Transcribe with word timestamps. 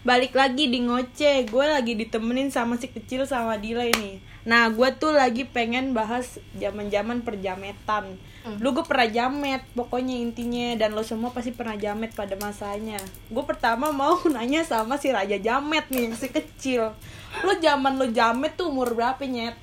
balik 0.00 0.32
lagi 0.32 0.72
di 0.72 0.80
ngoceh 0.84 1.44
gue 1.44 1.66
lagi 1.66 1.92
ditemenin 1.92 2.48
sama 2.48 2.80
si 2.80 2.88
kecil 2.88 3.28
sama 3.28 3.60
Dila 3.60 3.84
ini. 3.84 4.20
Nah 4.48 4.72
gue 4.72 4.88
tuh 4.96 5.12
lagi 5.12 5.44
pengen 5.44 5.92
bahas 5.92 6.40
zaman 6.56 6.88
zaman 6.88 7.20
perjametan 7.20 8.16
lu 8.40 8.72
gue 8.72 8.84
pernah 8.88 9.04
jamet 9.04 9.60
pokoknya 9.76 10.16
intinya. 10.16 10.72
Dan 10.80 10.96
lo 10.96 11.04
semua 11.04 11.28
pasti 11.32 11.52
pernah 11.52 11.76
jamet 11.76 12.16
pada 12.16 12.34
masanya. 12.40 12.96
Gue 13.28 13.44
pertama 13.44 13.92
mau 13.92 14.16
nanya 14.34 14.64
sama 14.64 14.96
si 14.96 15.12
raja 15.12 15.36
jamet 15.36 15.84
nih 15.92 16.16
si 16.16 16.28
kecil. 16.32 16.96
Lo 17.44 17.52
zaman 17.60 18.00
lo 18.00 18.08
jamet 18.08 18.56
tuh 18.56 18.72
umur 18.72 18.96
berapa 18.96 19.20
nyet? 19.28 19.56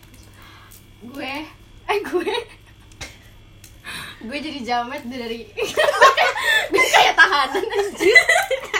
Gue 1.02 1.36
eh 1.88 2.00
gue. 2.06 2.34
Gue 4.18 4.38
jadi 4.42 4.60
jamet 4.62 5.02
dari 5.10 5.50
gue 6.74 6.86
kayak 6.94 7.16
tahanan 7.18 7.66
anjir 7.66 8.77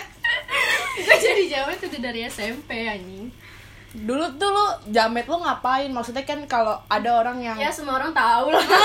gue 0.98 1.18
jadi 1.22 1.44
jamet 1.46 1.78
udah 1.78 2.02
dari 2.02 2.26
SMP 2.26 2.90
anjing. 2.90 3.30
Dulu 3.94 4.26
tuh 4.42 4.50
lo 4.50 4.66
jamet 4.90 5.26
lo 5.30 5.38
ngapain? 5.42 5.90
Maksudnya 5.94 6.26
kan 6.26 6.42
kalau 6.50 6.76
ada 6.90 7.10
orang 7.22 7.38
yang 7.42 7.58
ya 7.58 7.70
semua 7.70 8.02
orang 8.02 8.12
tahu 8.12 8.50
lah. 8.54 8.66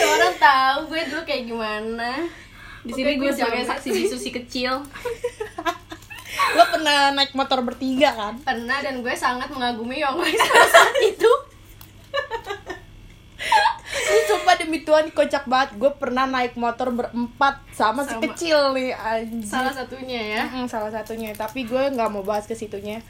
Semua 0.00 0.16
orang 0.16 0.36
tahu 0.40 0.78
gue 0.88 1.00
dulu 1.12 1.22
kayak 1.28 1.44
gimana. 1.44 2.10
Di 2.80 2.92
sini 2.96 3.20
gue 3.20 3.28
sebagai 3.28 3.68
jamet. 3.68 3.70
saksi 3.76 3.88
bisu 3.92 4.16
si 4.16 4.30
kecil. 4.32 4.80
lo 6.56 6.64
pernah 6.72 7.12
naik 7.12 7.36
motor 7.36 7.60
bertiga 7.60 8.16
kan? 8.16 8.34
Pernah 8.40 8.80
dan 8.80 9.04
gue 9.04 9.12
sangat 9.12 9.52
mengagumi 9.52 10.00
pada 10.00 10.64
saat 10.74 10.96
itu 11.04 11.30
Ini 13.90 14.20
sumpah 14.24 14.54
demi 14.54 14.80
Tuhan 14.80 15.10
kocak 15.10 15.44
banget 15.44 15.74
Gue 15.74 15.90
pernah 15.92 16.24
naik 16.24 16.54
motor 16.54 16.90
berempat 16.90 17.58
sama, 17.70 18.00
si 18.00 18.12
Sama. 18.12 18.22
kecil 18.24 18.58
nih 18.70 18.90
anjir 18.92 19.42
salah 19.44 19.72
satunya 19.72 20.20
ya 20.30 20.40
Mm-mm, 20.44 20.64
salah 20.64 20.88
satunya 20.88 21.30
Tapi 21.32 21.64
gue 21.64 21.82
nggak 21.88 22.08
mau 22.08 22.22
bahas 22.22 22.44
ke 22.44 22.54
situnya 22.54 23.02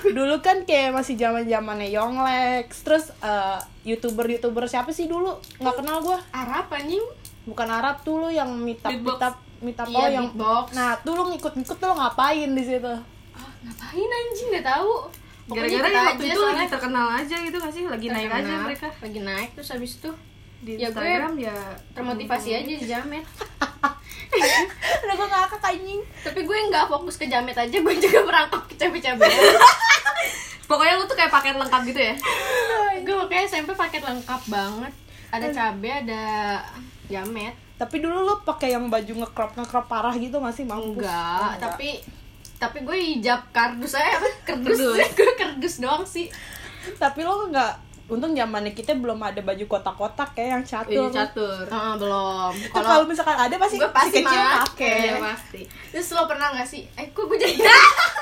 Dulu 0.00 0.38
kan 0.38 0.62
kayak 0.62 0.92
masih 0.92 1.14
zaman 1.14 1.44
zamannya 1.44 1.90
Yonglex 1.90 2.82
Terus 2.82 3.04
eh, 3.18 3.58
youtuber-youtuber 3.84 4.64
siapa 4.64 4.90
sih 4.90 5.04
dulu? 5.04 5.34
nggak 5.56 5.74
kenal 5.76 5.98
gue 6.00 6.16
Arab 6.30 6.70
anjing 6.70 7.02
Bukan 7.42 7.66
Arab 7.66 8.00
tuh 8.00 8.18
lo 8.18 8.28
yang 8.28 8.48
Beatbox. 8.56 8.94
meetup 8.94 9.34
meetup 9.60 9.86
Iya, 9.86 9.98
oh, 9.98 10.08
yang 10.08 10.26
beatbox. 10.30 10.66
Nah 10.72 10.94
tuh 11.00 11.12
lo 11.12 11.28
ngikut-ngikut 11.28 11.76
tuh 11.76 11.86
lo 11.86 11.94
ngapain 11.96 12.48
di 12.48 12.62
situ? 12.62 12.94
ah, 13.30 13.50
ngapain 13.60 14.08
anjing 14.08 14.48
nggak 14.50 14.66
tahu 14.68 14.92
Gara-gara 15.50 15.82
waktu 16.06 16.24
itu 16.28 16.38
lagi 16.38 16.66
terkenal 16.70 17.06
aja 17.12 17.34
gitu 17.34 17.56
gak 17.58 17.74
sih? 17.74 17.82
Lagi 17.84 18.06
naik 18.06 18.30
aja 18.30 18.38
terkenal. 18.38 18.62
mereka 18.62 18.86
lagi 18.94 19.20
naik 19.20 19.50
terus 19.52 19.68
habis 19.68 19.98
itu 19.98 20.10
di 20.60 20.76
Ya, 20.76 20.92
gue 20.92 21.00
Instagram 21.00 21.34
ya 21.40 21.56
termotivasi 21.96 22.48
aja 22.52 22.72
di 22.76 22.86
jamet. 22.86 23.24
Udah 25.04 25.14
gue 25.16 25.28
ngakak 25.28 25.60
anjing. 25.64 26.00
Tapi 26.22 26.40
gue 26.44 26.56
nggak 26.70 26.86
fokus 26.86 27.16
ke 27.16 27.26
jamet 27.26 27.56
aja 27.56 27.76
gue 27.76 27.94
juga 27.98 28.20
merangkap 28.22 28.62
ke 28.68 28.74
cabe-cabe 28.78 29.26
Pokoknya 30.70 31.02
lu 31.02 31.04
tuh 31.10 31.18
kayak 31.18 31.34
paket 31.34 31.58
lengkap 31.58 31.82
gitu 31.90 32.00
ya? 32.00 32.14
gue 33.00 33.14
makanya 33.16 33.42
SMP 33.48 33.74
paket 33.74 34.06
lengkap 34.06 34.42
banget. 34.46 34.92
Ada 35.34 35.46
cabe 35.50 35.90
ada 35.90 36.22
jamet. 37.10 37.54
Tapi 37.74 37.96
dulu 37.98 38.22
lo 38.22 38.34
pakai 38.46 38.76
yang 38.78 38.86
baju 38.86 39.24
ngekrop 39.24 39.58
ngekrop 39.58 39.90
parah 39.90 40.14
gitu 40.14 40.38
gak 40.38 40.54
sih? 40.54 40.62
Mampus. 40.62 41.00
enggak, 41.02 41.40
Oh, 41.42 41.54
tapi 41.58 41.98
tapi 42.60 42.84
gue 42.86 42.92
hijab 42.92 43.50
kardus 43.50 43.98
aja. 43.98 44.20
Apa 44.20 44.28
kardus. 44.54 44.78
Gue 44.78 45.32
kardus 45.34 45.74
doang 45.82 46.04
sih. 46.06 46.30
Tapi 47.00 47.26
lo 47.26 47.50
nggak 47.50 47.89
untung 48.10 48.32
zamannya 48.32 48.72
kita 48.72 48.92
belum 48.92 49.16
ada 49.16 49.40
baju 49.40 49.64
kotak-kotak 49.66 50.28
kayak 50.32 50.50
yang 50.52 50.64
catur. 50.64 50.92
Iya 50.92 51.06
catur. 51.08 51.62
Ah, 51.68 51.94
belum 51.94 52.52
Kalau 52.68 52.86
kalau 52.90 53.04
misalkan 53.04 53.38
ada 53.38 53.54
pasti 53.54 53.76
gue 53.76 53.88
pasti 53.88 54.10
si 54.12 54.20
kecil 54.20 54.34
pakai. 54.34 54.60
pakai. 54.60 54.96
Iya 55.00 55.14
pasti. 55.16 55.60
terus 55.90 56.08
lo 56.10 56.22
pernah 56.24 56.50
nggak 56.50 56.66
sih 56.66 56.82
eh 56.92 57.06
kok 57.08 57.24
gue 57.24 57.36
jadi 57.36 57.54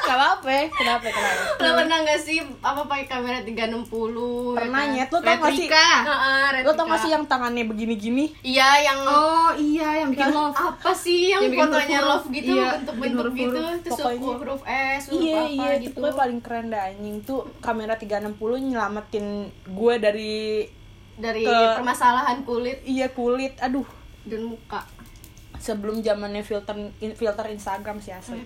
Gak 0.00 0.16
apa-apa. 0.16 0.56
Kenapa? 0.70 1.04
Kenapa? 1.06 1.42
lo 1.62 1.70
pernah 1.74 1.96
nggak 2.00 2.16
sih 2.18 2.36
apa 2.58 2.80
pakai 2.82 3.04
kamera 3.06 3.38
360 3.42 3.88
Pernah 4.54 4.80
ya 4.82 4.92
nyet 4.94 5.08
lo 5.08 5.18
tau 5.18 5.36
gak 5.36 5.52
sih? 5.52 5.68
Lo 6.58 6.72
tau 6.72 6.84
gak 6.86 7.00
sih 7.00 7.10
yang 7.10 7.24
tangannya 7.24 7.64
begini-gini? 7.64 8.24
iya 8.40 8.68
yang 8.82 9.00
Oh 9.02 9.52
iya 9.54 10.00
yang 10.00 10.08
bikin 10.10 10.28
love. 10.30 10.52
apa 10.52 10.90
sih 10.92 11.28
yang, 11.30 11.44
fotonya 11.46 12.00
love 12.00 12.26
gitu 12.26 12.50
Iya, 12.50 12.66
bentuk-bentuk 12.78 13.32
gitu 13.34 13.60
terus 13.82 13.92
Pokoknya- 13.94 14.36
huruf 14.38 14.62
S 14.64 15.02
huruf 15.06 15.20
Iya 15.20 15.36
apa 15.38 15.50
iya 15.50 15.68
itu 15.74 15.82
gitu 15.86 15.96
gue 15.98 16.12
paling 16.14 16.38
keren 16.40 16.66
dah 16.68 16.82
anjing 16.86 17.16
tuh 17.22 17.40
kamera 17.58 17.94
360 17.94 18.32
nyelamatin 18.64 19.26
gue 19.78 19.94
dari 19.96 20.34
dari 21.14 21.42
ke- 21.42 21.74
permasalahan 21.78 22.42
kulit. 22.42 22.82
Iya 22.82 23.10
kulit. 23.10 23.54
Aduh. 23.58 23.86
Dan 24.22 24.50
muka. 24.50 24.82
Sebelum 25.58 25.98
zamannya 25.98 26.42
filter 26.42 26.74
filter 27.14 27.46
Instagram 27.48 27.98
sih 27.98 28.10
asli. 28.10 28.38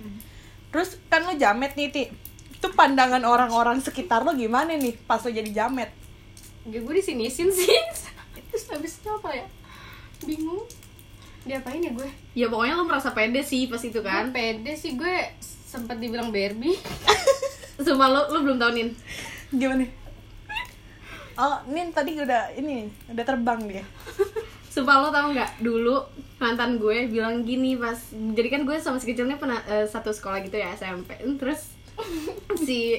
Terus 0.73 0.97
kan 1.09 1.25
lo 1.25 1.33
jamet 1.35 1.77
nih 1.77 1.89
ti. 1.89 2.03
Itu 2.53 2.73
pandangan 2.73 3.25
orang-orang 3.25 3.81
sekitar 3.81 4.23
lo 4.23 4.33
gimana 4.33 4.73
nih 4.73 4.97
pas 5.05 5.21
lo 5.21 5.29
jadi 5.29 5.49
jamet? 5.49 5.93
Ya 6.65 6.79
gue 6.79 6.95
disinisin 6.95 7.51
sih. 7.51 7.69
Terus 8.49 8.65
habis 8.69 8.97
itu 8.97 9.09
apa 9.09 9.33
ya? 9.33 9.47
Bingung. 10.23 10.65
Diapain 11.43 11.83
ya 11.83 11.91
gue? 11.91 12.09
Ya 12.33 12.47
pokoknya 12.47 12.79
lu 12.79 12.87
merasa 12.87 13.13
pede 13.13 13.43
sih 13.43 13.67
pas 13.67 13.83
itu 13.83 14.01
kan. 14.01 14.31
Kan. 14.31 14.33
pede 14.33 14.73
sih. 14.73 14.95
Gue 14.95 15.13
sempat 15.43 15.99
dibilang 15.99 16.31
Barbie. 16.31 16.79
Sumpah 17.85 18.09
lu 18.09 18.21
lu 18.31 18.39
belum 18.47 18.57
tahunin. 18.57 18.89
gimana 19.53 19.85
oh 21.43 21.57
ini 21.67 21.91
tadi 21.91 22.15
udah 22.17 22.55
ini 22.55 22.75
udah 23.09 23.25
terbang 23.25 23.61
dia. 23.67 23.85
Sumpah 24.73 24.97
lo 24.97 25.09
tau 25.09 25.29
nggak 25.29 25.61
dulu 25.61 26.01
mantan 26.39 26.75
gue 26.77 27.07
bilang 27.07 27.43
gini 27.43 27.77
pas 27.77 27.99
jadi 28.09 28.49
kan 28.49 28.63
gue 28.63 28.75
sama 28.77 28.97
si 28.97 29.07
kecilnya 29.07 29.37
pernah 29.37 29.61
eh, 29.65 29.85
satu 29.85 30.09
sekolah 30.09 30.41
gitu 30.41 30.57
ya 30.57 30.73
SMP 30.73 31.13
terus 31.37 31.77
si 32.59 32.99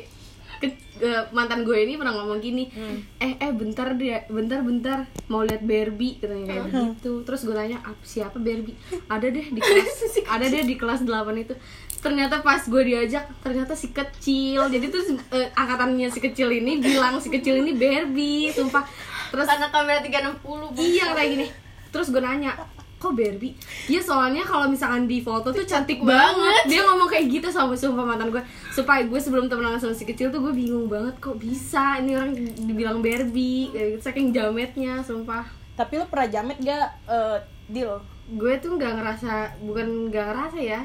ke- 0.56 0.70
eh, 1.00 1.24
mantan 1.32 1.66
gue 1.66 1.76
ini 1.76 1.98
pernah 1.98 2.14
ngomong 2.14 2.40
gini 2.40 2.70
eh 3.18 3.36
eh 3.36 3.52
bentar 3.52 3.90
dia 3.94 4.24
bentar 4.30 4.62
bentar 4.62 4.98
mau 5.28 5.42
lihat 5.42 5.60
Barbie 5.62 6.16
katanya 6.16 6.46
kayak 6.48 6.64
begitu 6.70 7.12
terus 7.24 7.42
gue 7.42 7.52
nanya 7.52 7.82
"Ap- 7.82 8.06
siapa 8.06 8.38
Barbie? 8.38 8.78
Ada 9.10 9.28
deh 9.28 9.46
di 9.50 9.60
kelas 9.60 9.98
ada 10.30 10.46
deh 10.46 10.64
di 10.64 10.76
kelas 10.76 11.02
8 11.02 11.10
itu 11.38 11.56
ternyata 12.04 12.44
pas 12.44 12.60
gue 12.60 12.84
diajak 12.84 13.24
ternyata 13.40 13.74
si 13.74 13.90
kecil 13.90 14.68
jadi 14.68 14.92
tuh 14.92 15.16
eh, 15.32 15.48
angkatannya 15.56 16.12
si 16.12 16.20
kecil 16.20 16.52
ini 16.52 16.84
bilang 16.84 17.16
si 17.18 17.32
kecil 17.32 17.64
ini 17.64 17.72
Barbie 17.74 18.52
sumpah 18.52 18.84
terus 19.32 19.48
karena 19.48 19.72
kamera 19.72 20.04
360 20.04 20.78
Iya 20.78 21.06
kayak 21.16 21.30
gini. 21.34 21.48
Terus 21.90 22.10
gue 22.10 22.22
nanya, 22.22 22.54
kok 22.98 23.14
Barbie? 23.14 23.54
Iya 23.86 24.02
soalnya 24.02 24.42
kalau 24.42 24.66
misalkan 24.66 25.06
di 25.06 25.22
foto 25.22 25.50
tuh 25.50 25.62
cantik 25.62 26.02
banget. 26.02 26.70
Dia 26.70 26.86
ngomong 26.86 27.06
kayak 27.06 27.26
gitu 27.30 27.48
sama 27.50 27.74
sumpah 27.74 28.06
mantan 28.06 28.30
gue. 28.30 28.42
Supaya 28.70 29.02
gue 29.06 29.18
sebelum 29.18 29.50
temenan 29.50 29.78
sama 29.78 29.94
si 29.94 30.06
kecil 30.06 30.30
tuh 30.30 30.38
gue 30.38 30.54
bingung 30.54 30.86
banget 30.86 31.18
kok 31.18 31.38
bisa 31.38 31.98
ini 31.98 32.14
orang 32.14 32.34
dibilang 32.62 33.02
Barbie. 33.02 33.74
Kayak 33.74 33.88
gitu, 33.98 34.02
Saking 34.06 34.30
jametnya 34.34 35.02
sumpah. 35.02 35.46
tapi 35.74 35.98
lo 35.98 36.06
pernah 36.06 36.30
jamet 36.30 36.58
gak 36.62 36.86
eh 37.10 37.38
deal 37.66 37.98
Gue 38.30 38.62
tuh 38.62 38.78
nggak 38.78 38.94
ngerasa, 39.02 39.58
bukan 39.66 40.14
nggak 40.14 40.26
ngerasa 40.30 40.60
ya. 40.62 40.82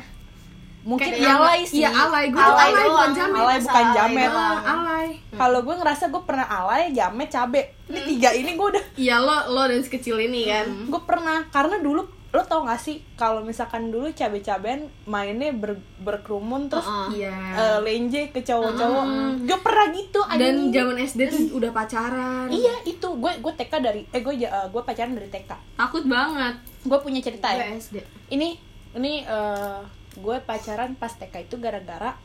Mungkin 0.89 1.05
Kayak 1.07 1.21
yang- 1.21 1.37
alay 1.39 1.61
sih. 1.63 1.79
Iya 1.79 1.91
alay, 1.93 2.25
gue 2.27 2.41
Alay 2.41 2.71
alay, 2.71 2.87
bukan 2.87 3.11
jamet. 3.13 3.39
alay 3.39 3.59
bukan 3.61 3.85
Alay 3.85 3.95
jamet. 3.95 4.31
alay. 4.65 5.09
kalau 5.31 5.61
gue 5.61 5.75
ngerasa 5.77 6.05
gue 6.09 6.23
pernah 6.25 6.47
alay 6.49 6.83
jamet 6.91 7.29
cabe. 7.29 7.63
Ini 7.87 8.01
tiga 8.07 8.31
ini 8.33 8.51
gue 8.53 8.67
udah 8.71 8.85
Iya 8.97 9.17
lo 9.19 9.37
lo 9.51 9.63
dan 9.63 9.79
si 9.79 9.91
kecil 9.91 10.17
ini 10.19 10.49
kan. 10.49 10.65
gue 10.87 11.03
pernah 11.03 11.45
karena 11.47 11.77
dulu 11.79 12.03
lo 12.29 12.43
tau 12.43 12.61
gak 12.63 12.77
sih 12.79 13.01
kalau 13.15 13.41
misalkan 13.41 13.89
dulu 13.89 14.09
cabe-cabean 14.11 14.85
mainnya 15.05 15.49
ber- 15.51 15.81
berkerumun 15.99 16.69
terus 16.69 16.85
Iya. 17.11 17.33
eh, 17.55 17.79
lenje 17.81 18.29
ke 18.29 18.41
cowok-cowok. 18.43 19.05
Gue 19.45 19.59
pernah 19.59 19.87
gitu 19.91 20.21
Dan 20.31 20.69
zaman 20.69 20.97
SD 20.99 21.21
tuh 21.27 21.41
udah 21.55 21.71
pacaran. 21.71 22.49
iya 22.49 22.81
itu. 22.83 23.09
Gue 23.15 23.33
gue 23.35 23.53
TK 23.55 23.73
dari 23.79 24.05
eh 24.07 24.21
gue 24.21 24.35
eh, 24.39 24.67
gue 24.67 24.83
pacaran 24.83 25.13
dari 25.13 25.25
TK 25.27 25.51
Takut 25.75 26.05
banget. 26.05 26.57
gue 26.81 26.99
punya 26.99 27.21
cerita 27.21 27.49
ya. 27.51 27.65
SD. 27.71 27.97
ini 28.31 28.57
ini 28.91 29.21
eh, 29.23 29.81
gue 30.17 30.37
pacaran 30.43 30.97
pas 30.97 31.13
TK 31.13 31.51
itu 31.51 31.61
gara-gara 31.61 32.17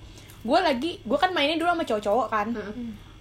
gue 0.43 0.59
lagi 0.59 0.91
gue 1.07 1.17
kan 1.17 1.31
mainnya 1.31 1.55
dulu 1.55 1.71
sama 1.71 1.83
cowok-cowok 1.87 2.27
kan. 2.27 2.47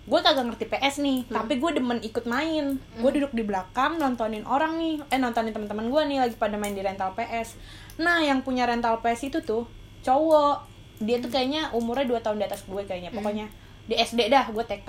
Gue 0.03 0.19
kagak 0.19 0.51
ngerti 0.51 0.67
PS 0.67 0.99
nih 0.99 1.19
tapi 1.31 1.63
gue 1.63 1.71
demen 1.79 2.03
ikut 2.03 2.27
main. 2.27 2.83
Gue 2.99 3.11
duduk 3.15 3.31
di 3.31 3.47
belakang 3.47 4.03
nontonin 4.03 4.43
orang 4.43 4.75
nih 4.75 4.99
eh 5.07 5.19
nontonin 5.23 5.55
teman-teman 5.55 5.87
gue 5.87 6.03
nih 6.11 6.19
lagi 6.19 6.35
pada 6.35 6.59
main 6.59 6.75
di 6.75 6.83
rental 6.83 7.15
PS 7.15 7.55
nah 8.01 8.19
yang 8.25 8.41
punya 8.43 8.67
rental 8.67 8.99
PS 8.99 9.31
itu 9.31 9.39
tuh 9.47 9.71
cowok. 10.03 10.67
Dia 11.03 11.19
tuh 11.19 11.31
kayaknya 11.31 11.71
umurnya 11.75 12.07
dua 12.07 12.21
tahun 12.23 12.43
di 12.43 12.47
atas 12.51 12.67
gue 12.67 12.83
kayaknya 12.83 13.15
pokoknya. 13.15 13.47
Di 13.87 13.95
SD 13.99 14.27
dah 14.27 14.51
gue 14.51 14.65
TK 14.67 14.89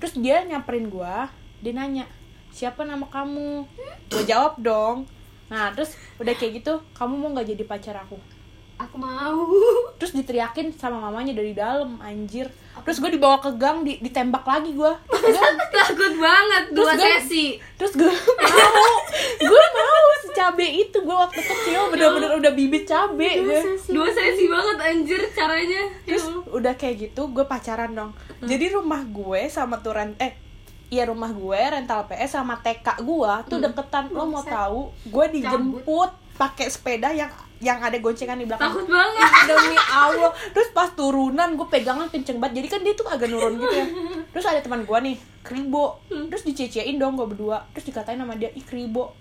terus 0.00 0.16
dia 0.16 0.42
nyamperin 0.48 0.88
gue 0.88 1.14
dia 1.62 1.72
nanya 1.76 2.08
siapa 2.48 2.88
nama 2.88 3.04
kamu? 3.12 3.68
Gue 4.08 4.24
jawab 4.24 4.56
dong. 4.56 5.04
Nah 5.52 5.68
terus 5.76 6.00
udah 6.16 6.32
kayak 6.32 6.64
gitu 6.64 6.80
kamu 6.96 7.20
mau 7.20 7.28
nggak 7.36 7.52
jadi 7.52 7.64
pacar 7.68 8.00
aku 8.00 8.16
aku 8.82 8.96
mau. 8.96 9.46
Terus 9.98 10.12
diteriakin 10.12 10.72
sama 10.72 10.98
mamanya 11.00 11.32
dari 11.32 11.52
dalam 11.52 11.98
anjir. 11.98 12.50
Terus 12.82 12.98
gue 12.98 13.10
dibawa 13.12 13.36
ke 13.36 13.52
gang 13.54 13.80
di, 13.80 14.00
ditembak 14.00 14.42
lagi 14.42 14.72
gue 14.72 14.92
takut 15.70 16.12
banget 16.14 16.72
dua 16.72 16.82
Terus 16.88 16.96
gua- 16.96 17.20
sesi? 17.20 17.46
terus 17.76 17.92
gue 17.94 18.08
mau. 18.08 18.92
Gue 19.38 19.64
mau 19.70 20.02
secabe 20.22 20.66
itu 20.66 20.96
gue 20.96 21.12
waktu 21.14 21.36
kecil 21.38 21.92
bener-bener 21.92 22.32
udah 22.34 22.52
bibit 22.52 22.84
cabe. 22.84 23.28
Gue 23.38 23.60
dua 23.86 24.08
sesi 24.08 24.44
banget 24.46 24.76
anjir 24.80 25.20
caranya. 25.30 25.82
Ya 26.02 26.16
terus 26.16 26.24
Allah. 26.26 26.42
udah 26.50 26.74
kayak 26.74 26.96
gitu 27.02 27.22
gue 27.28 27.44
pacaran 27.44 27.92
dong. 27.92 28.10
Jadi 28.40 28.72
rumah 28.72 29.04
gue 29.04 29.46
sama 29.46 29.78
tuh 29.78 29.92
rent 29.92 30.16
eh 30.18 30.32
iya 30.88 31.04
rumah 31.04 31.28
gue 31.28 31.56
rental 31.56 32.04
PS 32.04 32.36
sama 32.36 32.56
TK 32.58 32.98
gue 32.98 33.32
tuh 33.46 33.58
deketan. 33.60 34.08
Lo 34.10 34.24
mau 34.26 34.42
tahu 34.42 34.80
gue 35.04 35.26
dijemput 35.30 36.10
pakai 36.34 36.66
sepeda 36.66 37.12
yang 37.12 37.30
yang 37.62 37.78
ada 37.78 37.94
goncengan 38.02 38.34
di 38.34 38.44
belakang. 38.50 38.74
Takut 38.74 38.86
banget. 38.90 39.30
Demi 39.46 39.78
Allah. 39.78 40.34
Terus 40.50 40.68
pas 40.74 40.90
turunan 40.90 41.54
gue 41.54 41.68
pegangan 41.70 42.10
kenceng 42.10 42.42
banget. 42.42 42.58
Jadi 42.60 42.68
kan 42.68 42.80
dia 42.82 42.94
tuh 42.98 43.06
agak 43.06 43.30
nurun 43.30 43.54
gitu 43.62 43.70
ya. 43.70 43.86
Terus 44.34 44.46
ada 44.50 44.58
teman 44.58 44.82
gue 44.82 44.98
nih 44.98 45.16
kribo. 45.46 46.02
Terus 46.10 46.42
dicecein 46.42 46.98
dong 46.98 47.14
gue 47.14 47.26
berdua. 47.30 47.62
Terus 47.70 47.94
dikatain 47.94 48.18
sama 48.18 48.34
dia 48.34 48.50
ih 48.50 48.66
kribo. 48.66 49.14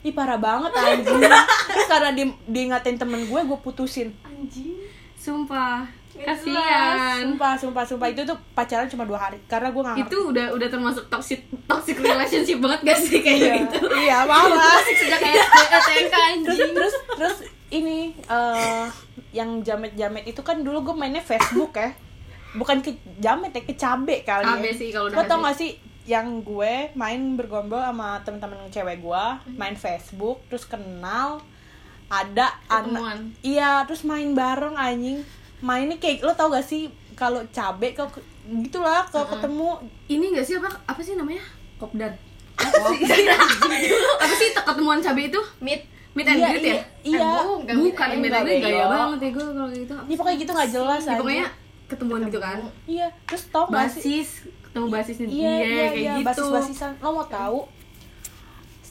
Ih 0.00 0.16
parah 0.16 0.40
banget 0.40 0.72
anjing. 0.72 1.20
Terus 1.68 1.86
karena 1.92 2.10
di 2.16 2.24
diingatin 2.48 2.96
temen 2.96 3.28
gue 3.28 3.40
gue 3.44 3.58
putusin. 3.60 4.08
Anjing. 4.24 4.80
Sumpah. 5.20 5.84
Kasihan. 6.16 7.20
Sumpah 7.20 7.60
sumpah 7.60 7.84
sumpah. 7.84 8.08
Itu 8.08 8.24
tuh 8.24 8.40
pacaran 8.56 8.88
cuma 8.88 9.04
dua 9.04 9.20
hari. 9.28 9.36
Karena 9.44 9.68
gue 9.68 9.82
nggak 9.84 9.96
itu 10.08 10.16
udah 10.32 10.46
udah 10.56 10.68
termasuk 10.72 11.04
toxic 11.12 11.44
toxic 11.68 12.00
relationship 12.00 12.56
banget 12.56 12.80
gak 12.88 12.98
sih 13.04 13.20
kayak 13.20 13.36
iya. 13.36 13.54
gitu? 13.60 13.84
Iya 13.92 14.18
malah 14.24 14.80
sejak 14.80 15.20
SD 15.20 15.58
TK 15.60 15.74
terus 15.76 16.12
anjing. 16.16 16.72
terus 16.72 16.94
terus 17.20 17.36
ini 17.70 18.14
eh 18.30 18.86
yang 19.34 19.60
jamet 19.66 19.98
jamet 19.98 20.24
itu 20.26 20.40
kan 20.40 20.62
dulu 20.62 20.92
gue 20.92 20.94
mainnya 20.96 21.22
Facebook 21.22 21.74
ya. 21.76 21.90
Bukan 22.56 22.80
ke 22.80 22.96
jamet 23.20 23.52
ya 23.52 23.62
ke 23.66 23.74
cabe 23.76 24.22
kali 24.22 24.46
Cabe 24.46 24.70
ya. 24.70 24.74
sih 24.74 24.88
kalau 24.94 25.10
udah 25.10 25.16
Lo 25.18 25.22
tau 25.26 25.38
gak 25.44 25.56
sih 25.58 25.76
yang 26.06 26.40
gue 26.46 26.94
main 26.94 27.34
bergombol 27.34 27.82
sama 27.82 28.22
temen-temen 28.22 28.70
cewek 28.70 29.02
gue 29.02 29.24
main 29.58 29.74
Facebook 29.74 30.38
terus 30.46 30.62
kenal 30.62 31.42
ada 32.06 32.54
anak 32.70 33.26
iya 33.42 33.82
terus 33.84 34.06
main 34.06 34.32
bareng 34.32 34.78
anjing. 34.78 35.26
Mainnya 35.60 35.98
kayak 35.98 36.22
lo 36.22 36.32
tau 36.32 36.48
gak 36.54 36.64
sih 36.64 36.88
kalau 37.18 37.42
cabe 37.50 37.96
kok 37.96 38.14
gitulah 38.46 39.04
kalau 39.10 39.26
ketemu. 39.26 39.68
Ini 40.06 40.24
gak 40.38 40.46
sih 40.46 40.54
apa 40.56 40.70
apa 40.86 41.00
sih 41.02 41.18
namanya? 41.18 41.42
Kopdan 41.76 42.14
apa 42.56 42.88
sih? 42.88 43.04
Apa 44.24 44.34
sih 44.34 44.48
ketemuan 44.56 44.98
cabe 45.04 45.28
itu? 45.28 45.40
Meet 45.60 45.84
meet 46.16 46.26
and 46.26 46.38
Iya, 46.38 46.48
greet 46.48 46.64
ya? 46.64 46.66
iya, 46.66 46.80
iya. 47.04 47.28
Eh, 47.28 47.44
bukan, 47.46 47.76
bukan 47.76 48.08
eh, 48.08 48.16
meet 48.16 48.24
enggak, 48.24 48.40
and 48.40 48.46
greet 48.48 48.62
gaya 48.64 48.84
banget 48.88 49.18
ya 49.20 49.30
gue 49.30 49.44
kalau 49.46 49.70
gitu. 49.70 49.94
Ya 50.00 50.14
pokoknya 50.16 50.36
gitu 50.40 50.50
nggak 50.50 50.70
jelas 50.72 51.00
Ya, 51.00 51.06
aja. 51.06 51.20
pokoknya 51.20 51.46
ketemuan 51.86 52.20
gitu 52.24 52.40
kan? 52.40 52.58
Iya 52.84 53.06
terus 53.22 53.42
tau 53.46 53.64
gak 53.64 53.74
basis 53.78 54.28
ketemu 54.66 54.86
basisnya 54.88 55.26
dia 55.26 55.36
iya 55.36 55.52
iya 55.52 55.62
kayak 55.62 55.92
iya 55.94 56.12
gitu. 56.16 56.26
basis 56.26 56.48
basisan 56.50 56.92
lo 56.98 57.10
mau 57.12 57.26
tahu? 57.26 57.60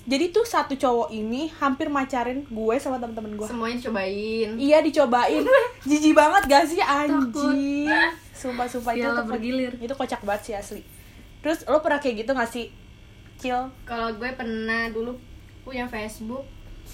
Jadi 0.05 0.29
tuh 0.29 0.45
satu 0.45 0.73
cowok 0.75 1.09
ini 1.11 1.49
hampir 1.51 1.89
macarin 1.89 2.45
gue 2.45 2.75
sama 2.77 3.01
temen-temen 3.01 3.33
gue. 3.33 3.47
Semuanya 3.49 3.77
cobain 3.81 4.49
iya 4.55 4.77
dicobain. 4.79 5.41
Jijik 5.89 6.13
banget 6.13 6.45
gak 6.45 6.63
sih? 6.67 6.77
Anjing. 6.79 7.89
Sumpah 8.31 8.65
sumpah. 8.65 8.93
Itu 8.93 9.09
bergilir. 9.25 9.73
itu 9.75 9.91
kocak 9.91 10.21
banget 10.21 10.41
sih 10.43 10.53
asli. 10.53 10.81
Terus 11.41 11.65
lo 11.65 11.81
pernah 11.81 11.97
kayak 11.97 12.21
gitu 12.21 12.31
gak 12.31 12.47
sih? 12.47 12.69
Cil 13.35 13.67
kalau 13.83 14.13
gue 14.13 14.29
pernah 14.31 14.87
dulu 14.87 15.17
punya 15.61 15.83
Facebook 15.85 16.45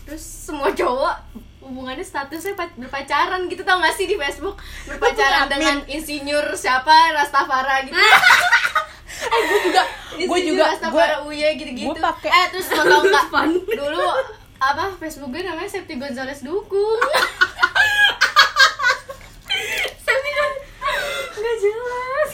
terus 0.04 0.22
semua 0.22 0.72
cowok 0.72 1.16
hubungannya 1.62 2.02
statusnya 2.02 2.54
pa- 2.54 2.74
berpacaran 2.74 3.46
gitu 3.46 3.62
tau 3.62 3.78
gak 3.78 3.94
sih 3.94 4.06
di 4.06 4.16
Facebook? 4.16 4.58
Berpacaran 4.86 5.46
dengan 5.48 5.86
insinyur 5.86 6.52
siapa? 6.54 6.92
Rastafara 7.14 7.84
gitu. 7.84 7.96
Eh 9.22 9.42
gue 9.46 9.60
juga 9.64 9.84
gue 10.18 10.40
juga 10.42 10.64
gue 10.66 10.72
Rastafara 10.74 11.22
Uye 11.24 11.54
gitu-gitu. 11.54 11.88
gue 11.88 12.02
pakai- 12.02 12.32
eh 12.32 12.46
terus 12.50 12.68
mau 12.70 12.82
tau 12.82 13.02
nggak 13.02 13.26
Fun. 13.32 13.50
dulu 13.62 14.08
apa 14.58 14.90
Facebook 14.98 15.30
gue 15.30 15.42
namanya 15.42 15.70
Septi 15.70 15.96
Gonzales 15.96 16.42
Dukung. 16.42 16.98
Nggak 21.32 21.56
jelas. 21.58 22.30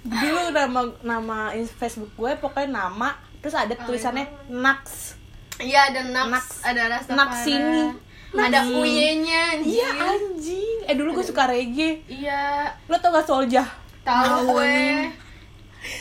Dulu 0.00 0.40
nama 0.48 0.80
nama 1.02 1.38
Facebook 1.72 2.10
gue 2.14 2.32
pokoknya 2.36 2.70
nama 2.72 3.12
terus 3.38 3.54
ada 3.54 3.74
tulisannya 3.76 4.26
Nax 4.48 5.14
iya 5.60 5.80
ada 5.86 6.00
Nax, 6.04 6.28
Nax. 6.28 6.46
ada 6.62 6.82
Rastafara 6.88 7.18
Nax 7.18 7.30
sini. 7.40 7.82
ada. 8.30 8.60
Uye-nya 8.62 9.40
anjir. 9.54 9.74
iya 9.74 9.88
anjing 9.90 10.78
eh 10.84 10.94
dulu 10.94 11.10
gue 11.14 11.24
suka 11.24 11.44
reggae 11.44 12.04
iya 12.06 12.68
lo 12.84 12.96
tau 12.96 13.10
gak 13.10 13.24
Soljah 13.24 13.68
tahu 14.02 14.54
gue 14.54 15.08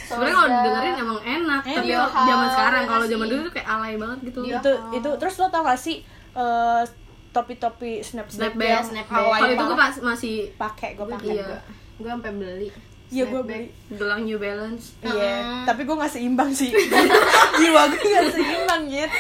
sebenarnya 0.04 0.36
kalau 0.36 0.50
dengerin 0.60 0.96
emang 0.98 1.20
enak 1.22 1.62
tapi 1.64 1.86
Iya, 1.86 2.00
kalau 2.04 2.26
zaman 2.26 2.48
sekarang 2.50 2.84
kalau 2.86 3.06
zaman 3.06 3.28
dulu 3.28 3.42
tuh 3.44 3.54
kayak 3.54 3.68
alay 3.70 3.94
banget 3.96 4.18
gitu 4.26 4.40
Iya. 4.44 4.58
itu 4.58 4.72
itu 4.94 5.10
terus 5.16 5.36
lo 5.38 5.48
tau 5.48 5.64
gak 5.64 5.78
sih 5.78 5.98
eh, 6.34 6.84
topi-topi 7.30 8.02
snapback 8.02 8.34
Snapback. 8.34 8.70
yang 8.72 8.86
Snapback. 8.86 9.20
alay 9.22 9.40
kalau 9.40 9.54
itu 9.54 9.64
gue 9.64 9.78
pas 9.78 9.96
masih 10.04 10.36
pakai 10.56 10.90
gue 10.94 11.06
pakai 11.08 11.28
Iya. 11.30 11.42
juga 11.42 11.58
gue 11.98 12.10
sampai 12.10 12.32
beli 12.32 12.68
iya 13.08 13.24
gue 13.24 13.40
beli. 13.40 13.72
Gelang 13.88 14.28
New 14.28 14.36
Balance. 14.36 15.00
Iya. 15.00 15.16
Heeh. 15.16 15.64
tapi 15.64 15.88
gue 15.88 15.96
gak 15.96 16.12
seimbang 16.12 16.52
sih. 16.52 16.72
Jiwa 17.60 17.82
gue 17.88 18.04
gak 18.04 18.32
seimbang 18.36 18.84
gitu 18.92 19.18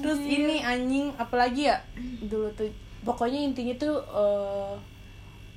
terus 0.00 0.20
ini 0.24 0.60
anjing 0.60 1.12
apalagi 1.16 1.72
ya? 1.72 1.76
Dulu 2.22 2.48
tuh 2.54 2.68
pokoknya 3.04 3.40
intinya 3.40 3.74
tuh 3.78 3.96
eh, 4.00 4.72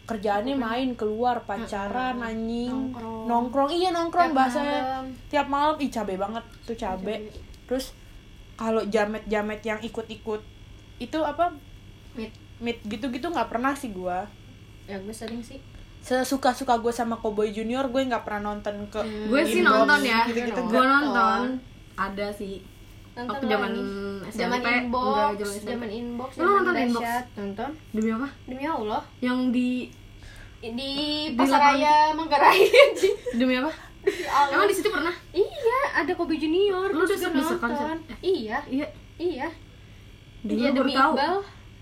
kerjaannya 0.08 0.56
main 0.60 0.90
keluar 0.96 1.44
pacaran 1.48 2.20
anjing. 2.20 2.72
Nongkrong. 2.72 3.28
nongkrong 3.28 3.70
iya 3.72 3.90
nongkrong 3.96 4.32
Tiap 4.32 4.38
bahasanya 4.38 4.80
malam. 4.82 5.06
tiap 5.32 5.48
malam. 5.48 5.76
Ih 5.80 5.92
cabe 5.92 6.14
banget 6.20 6.44
tuh 6.68 6.76
cabe. 6.76 7.16
terus 7.68 7.96
kalau 8.60 8.84
jamet 8.92 9.24
jamet 9.32 9.64
yang 9.64 9.80
ikut-ikut 9.80 10.42
itu 11.00 11.20
apa? 11.24 11.56
Meet. 12.20 12.34
meet 12.62 12.78
gitu-gitu 12.86 13.32
nggak 13.32 13.48
pernah 13.50 13.74
sih 13.74 13.90
gua. 13.96 14.28
Ya 14.86 15.00
gue 15.00 15.16
sering 15.16 15.40
sih 15.40 15.58
sesuka 16.02 16.50
suka 16.52 16.82
gue 16.82 16.90
sama 16.90 17.16
Cowboy 17.22 17.54
Junior 17.54 17.86
gue 17.88 18.02
nggak 18.02 18.26
pernah 18.26 18.52
nonton 18.52 18.90
ke 18.90 19.00
gue 19.30 19.42
sih 19.46 19.62
nonton 19.62 20.02
ya. 20.02 20.26
gitu-gitu. 20.26 20.62
Gue 20.66 20.82
gue 20.82 20.86
nonton 20.86 21.62
ada 21.94 22.28
sih. 22.34 22.66
Nonton 23.14 23.38
Waktu 23.38 23.46
zaman 23.46 23.72
zaman 24.32 24.60
inbox 24.64 25.62
zaman 25.62 25.90
inbox 25.92 26.30
Lu 26.36 26.42
zaman 26.42 26.54
nonton 26.58 26.76
Inbox? 26.90 27.06
nonton. 27.38 27.70
Demi 27.94 28.10
apa? 28.10 28.28
Demi 28.50 28.66
allah. 28.66 29.02
Yang 29.22 29.40
di 29.54 29.70
di 30.62 30.92
pasar 31.38 31.60
raya 31.74 32.14
Manggarai. 32.18 32.62
Demi 33.40 33.54
apa? 33.62 33.72
Demi 34.02 34.26
Allah. 34.26 34.54
emang 34.58 34.68
di 34.68 34.76
situ 34.76 34.90
pernah? 34.90 35.14
Iya 35.30 35.80
ada 36.02 36.12
Kobe 36.18 36.34
Junior. 36.34 36.90
Lu 36.90 37.06
udah 37.06 37.30
nonton. 37.30 37.58
konser? 37.62 37.98
iya. 38.26 38.58
Iya. 38.66 38.88
Iya 40.42 40.74
baru 40.74 40.82
demi 40.82 40.94
tahu. 40.98 41.14
Iqbal 41.14 41.36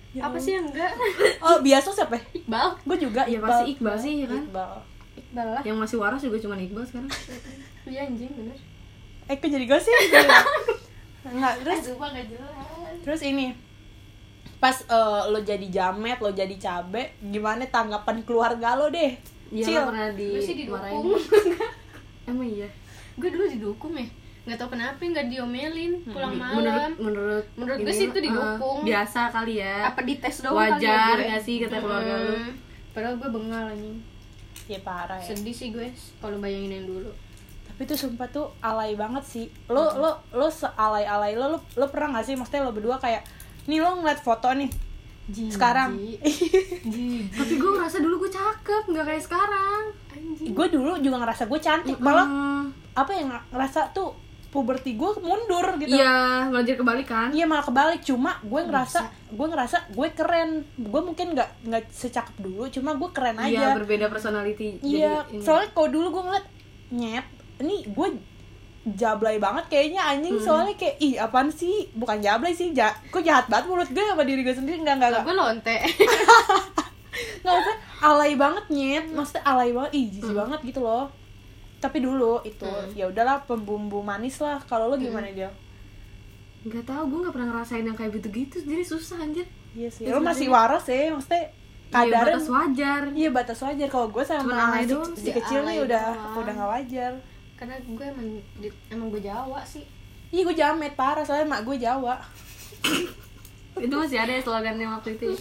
Ya 0.10 0.26
apa 0.26 0.38
sih 0.42 0.58
yang 0.58 0.66
enggak? 0.66 0.90
Oh 1.46 1.62
biasa 1.62 1.94
siapa? 1.94 2.18
Ya? 2.18 2.24
Iqbal. 2.42 2.68
Gue 2.82 2.98
juga 2.98 3.22
Iya 3.30 3.40
pasti 3.46 3.78
Iqbal 3.78 3.96
sih 4.02 4.14
ya 4.26 4.28
kan? 4.28 4.42
Iqbal. 4.42 4.74
Iqbal 5.14 5.48
lah. 5.54 5.62
Yang 5.62 5.78
masih 5.78 5.98
waras 6.02 6.22
juga 6.26 6.38
cuma 6.42 6.58
Iqbal 6.58 6.84
sekarang. 6.86 7.12
Iya 7.86 8.00
anjing 8.10 8.32
bener. 8.34 8.58
Eh 9.30 9.36
kok 9.38 9.50
jadi 9.50 9.66
gue 9.70 9.80
sih 9.80 9.94
nggak 11.30 11.54
terus? 11.62 11.94
Aduh, 11.94 12.00
gak 12.02 12.26
jelas. 12.26 12.54
Terus 13.06 13.22
ini. 13.22 13.54
Pas 14.58 14.76
eh, 14.82 15.22
lo 15.30 15.40
jadi 15.46 15.68
jamet 15.70 16.18
lo 16.18 16.34
jadi 16.34 16.56
cabe 16.58 17.14
gimana 17.22 17.70
tanggapan 17.70 18.26
keluarga 18.26 18.74
lo 18.74 18.90
deh? 18.90 19.14
Iya 19.54 19.86
pernah 19.86 20.10
di 20.14 20.38
gue 20.38 20.42
sih 20.42 20.56
didukung 20.58 21.18
emang 22.30 22.50
iya? 22.50 22.70
Gue 23.18 23.30
dulu 23.34 23.46
didukung 23.50 23.94
ya 23.98 24.06
nggak 24.50 24.58
tahu 24.58 24.70
kenapa 24.72 24.98
nggak 25.00 25.28
diomelin 25.28 25.92
pulang 26.04 26.34
Hmm, 26.34 26.42
menurut 26.52 26.66
malam. 26.66 26.92
menurut 26.98 27.46
Menurut 27.54 27.78
gue 27.78 27.86
ini 27.86 27.94
sih 27.96 28.08
itu 28.08 28.20
didukung. 28.20 28.78
eh, 28.80 28.86
biasa 28.88 29.20
kali 29.30 29.54
ya. 29.56 29.78
Apa 29.86 30.02
dites 30.02 30.36
doang 30.40 30.58
wajar 30.58 30.82
kali 30.82 30.84
ya? 30.84 31.06
gue? 31.16 31.30
gak 31.30 31.44
sih 31.44 31.56
kata 31.62 31.78
keluarga 31.78 32.14
lu? 32.18 32.34
Hmm. 32.34 32.54
padahal 32.90 33.16
gue 33.16 33.30
bengal 33.32 33.64
anjing. 33.68 33.98
Ya 34.66 34.80
parah 34.80 35.18
ya. 35.18 35.28
Sedih 35.28 35.52
sih 35.52 35.70
gue 35.70 35.88
kalau 36.18 36.38
bayangin 36.38 36.74
yang 36.74 36.88
dulu. 36.88 37.12
Tapi 37.64 37.82
tuh 37.86 37.96
sumpah 37.96 38.28
tuh 38.28 38.50
alay 38.60 38.94
banget 38.94 39.24
sih. 39.24 39.46
Lo 39.66 39.94
lo 39.94 40.12
lo 40.30 40.48
sealay 40.50 41.06
alay 41.06 41.34
lo, 41.34 41.48
lo 41.48 41.60
lo 41.72 41.86
pernah 41.88 42.18
gak 42.18 42.26
sih 42.26 42.34
maksudnya 42.34 42.62
lo 42.62 42.72
berdua 42.72 42.98
kayak 42.98 43.22
nih 43.64 43.78
lo 43.78 43.96
ngeliat 43.96 44.18
foto 44.18 44.50
nih 44.52 44.68
sekarang. 45.48 45.94
Tapi 47.32 47.54
gue 47.56 47.72
ngerasa 47.72 47.98
dulu 48.00 48.16
gue 48.20 48.32
cakep 48.32 48.84
nggak 48.88 49.06
kayak 49.06 49.24
sekarang. 49.24 49.84
Gue 50.44 50.68
dulu 50.68 50.98
juga 50.98 51.18
ngerasa 51.20 51.46
gue 51.46 51.60
cantik. 51.60 51.98
Malah 51.98 52.26
Hmm, 52.26 52.64
apa 52.94 53.12
yang 53.12 53.30
ngerasa 53.48 53.90
tuh 53.92 54.12
puberti 54.50 54.98
gue 54.98 55.12
mundur 55.22 55.78
gitu. 55.78 55.94
Iya 55.94 56.50
belajar 56.50 56.74
kebalik 56.74 57.08
kan? 57.08 57.30
Iya 57.30 57.46
malah 57.46 57.66
kebalik. 57.66 58.02
Cuma 58.02 58.42
gue 58.42 58.62
ngerasa 58.66 59.02
gue 59.30 59.48
ngerasa 59.48 59.78
gue 59.94 60.08
keren. 60.18 60.66
Gue 60.76 61.02
mungkin 61.06 61.38
nggak 61.38 61.70
nggak 61.70 61.84
secakep 61.94 62.36
dulu 62.42 62.66
cuma 62.74 62.98
gue 62.98 63.10
keren 63.14 63.38
iya 63.46 63.74
aja. 63.74 63.78
berbeda 63.78 64.10
personality. 64.10 64.82
Iya 64.82 65.26
Jadi 65.30 65.46
soalnya 65.46 65.70
kalau 65.78 65.90
dulu 65.94 66.08
gue 66.18 66.24
ngeliat 66.26 66.46
nyet 66.90 67.28
ini 67.62 67.78
gue 67.86 68.08
jablay 68.98 69.38
banget 69.38 69.70
kayaknya 69.70 70.02
anjing. 70.02 70.42
Soalnya 70.42 70.74
kayak 70.74 70.98
ih 70.98 71.16
apaan 71.22 71.54
sih? 71.54 71.94
Bukan 71.94 72.18
jablay 72.18 72.58
sih 72.58 72.74
ja 72.74 72.90
kok 73.14 73.22
jahat 73.22 73.46
banget 73.54 73.70
mulut 73.70 73.90
gue 73.94 74.02
sama 74.02 74.26
diri 74.26 74.42
gue 74.42 74.56
sendiri? 74.58 74.82
Enggak 74.82 74.98
enggak 74.98 75.10
enggak 75.14 75.26
gue 75.30 75.36
lonte. 75.38 75.78
Nggak 77.40 77.56
usah 77.56 77.76
alay 78.02 78.34
banget 78.34 78.66
nyet. 78.74 79.06
Maksudnya 79.14 79.46
alay 79.46 79.70
banget. 79.70 79.92
Ih 79.94 80.06
jijik 80.10 80.34
banget 80.34 80.60
gitu 80.66 80.82
loh 80.82 81.20
tapi 81.80 82.04
dulu 82.04 82.44
itu 82.44 82.68
ya 82.94 83.08
udahlah 83.08 83.44
pembumbu 83.48 84.04
manis 84.04 84.40
lah. 84.44 84.60
Kalau 84.68 84.92
lo 84.92 84.96
gimana 85.00 85.32
dia 85.32 85.50
nggak 86.60 86.84
tahu 86.84 87.04
gue 87.08 87.20
nggak 87.24 87.34
pernah 87.40 87.50
ngerasain 87.56 87.88
yang 87.88 87.98
kayak 87.98 88.12
gitu-gitu. 88.20 88.60
Jadi 88.64 88.84
susah 88.84 89.24
anjir. 89.24 89.48
Iya 89.74 89.90
sih 89.90 90.04
lo 90.12 90.20
masih 90.20 90.52
waras 90.52 90.86
ya 90.92 91.14
maksudnya 91.16 91.56
Iya, 91.90 92.06
kadarnya 92.06 92.38
batas 92.38 92.48
wajar. 92.54 93.02
Iya 93.18 93.30
batas 93.34 93.60
wajar. 93.66 93.88
Kalau 93.90 94.08
gue 94.14 94.24
sama 94.24 94.78
si, 94.78 94.86
doang 94.86 95.14
si 95.18 95.30
kecil 95.34 95.66
nih 95.66 95.82
udah 95.82 96.06
doang. 96.14 96.38
udah 96.46 96.54
nggak 96.54 96.72
wajar. 96.78 97.12
Karena 97.58 97.76
gue 97.82 98.06
emang 98.06 98.28
emang 98.94 99.08
gue 99.10 99.22
Jawa 99.26 99.60
sih. 99.66 99.86
Iya 100.30 100.42
gue 100.46 100.56
jamet 100.56 100.94
parah. 100.94 101.26
Soalnya 101.26 101.50
mak 101.50 101.66
gue 101.66 101.82
Jawa. 101.82 102.22
Itu 103.84 103.96
masih 103.96 104.22
ada 104.22 104.32
ya 104.38 104.42
slogannya 104.44 104.86
waktu 104.92 105.16
itu 105.16 105.24
ya? 105.32 105.40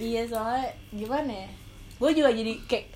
iya 0.00 0.22
soalnya 0.24 0.64
gimana 0.96 1.44
ya? 1.44 1.50
Gue 2.00 2.10
juga 2.16 2.32
jadi 2.32 2.56
kayak 2.64 2.86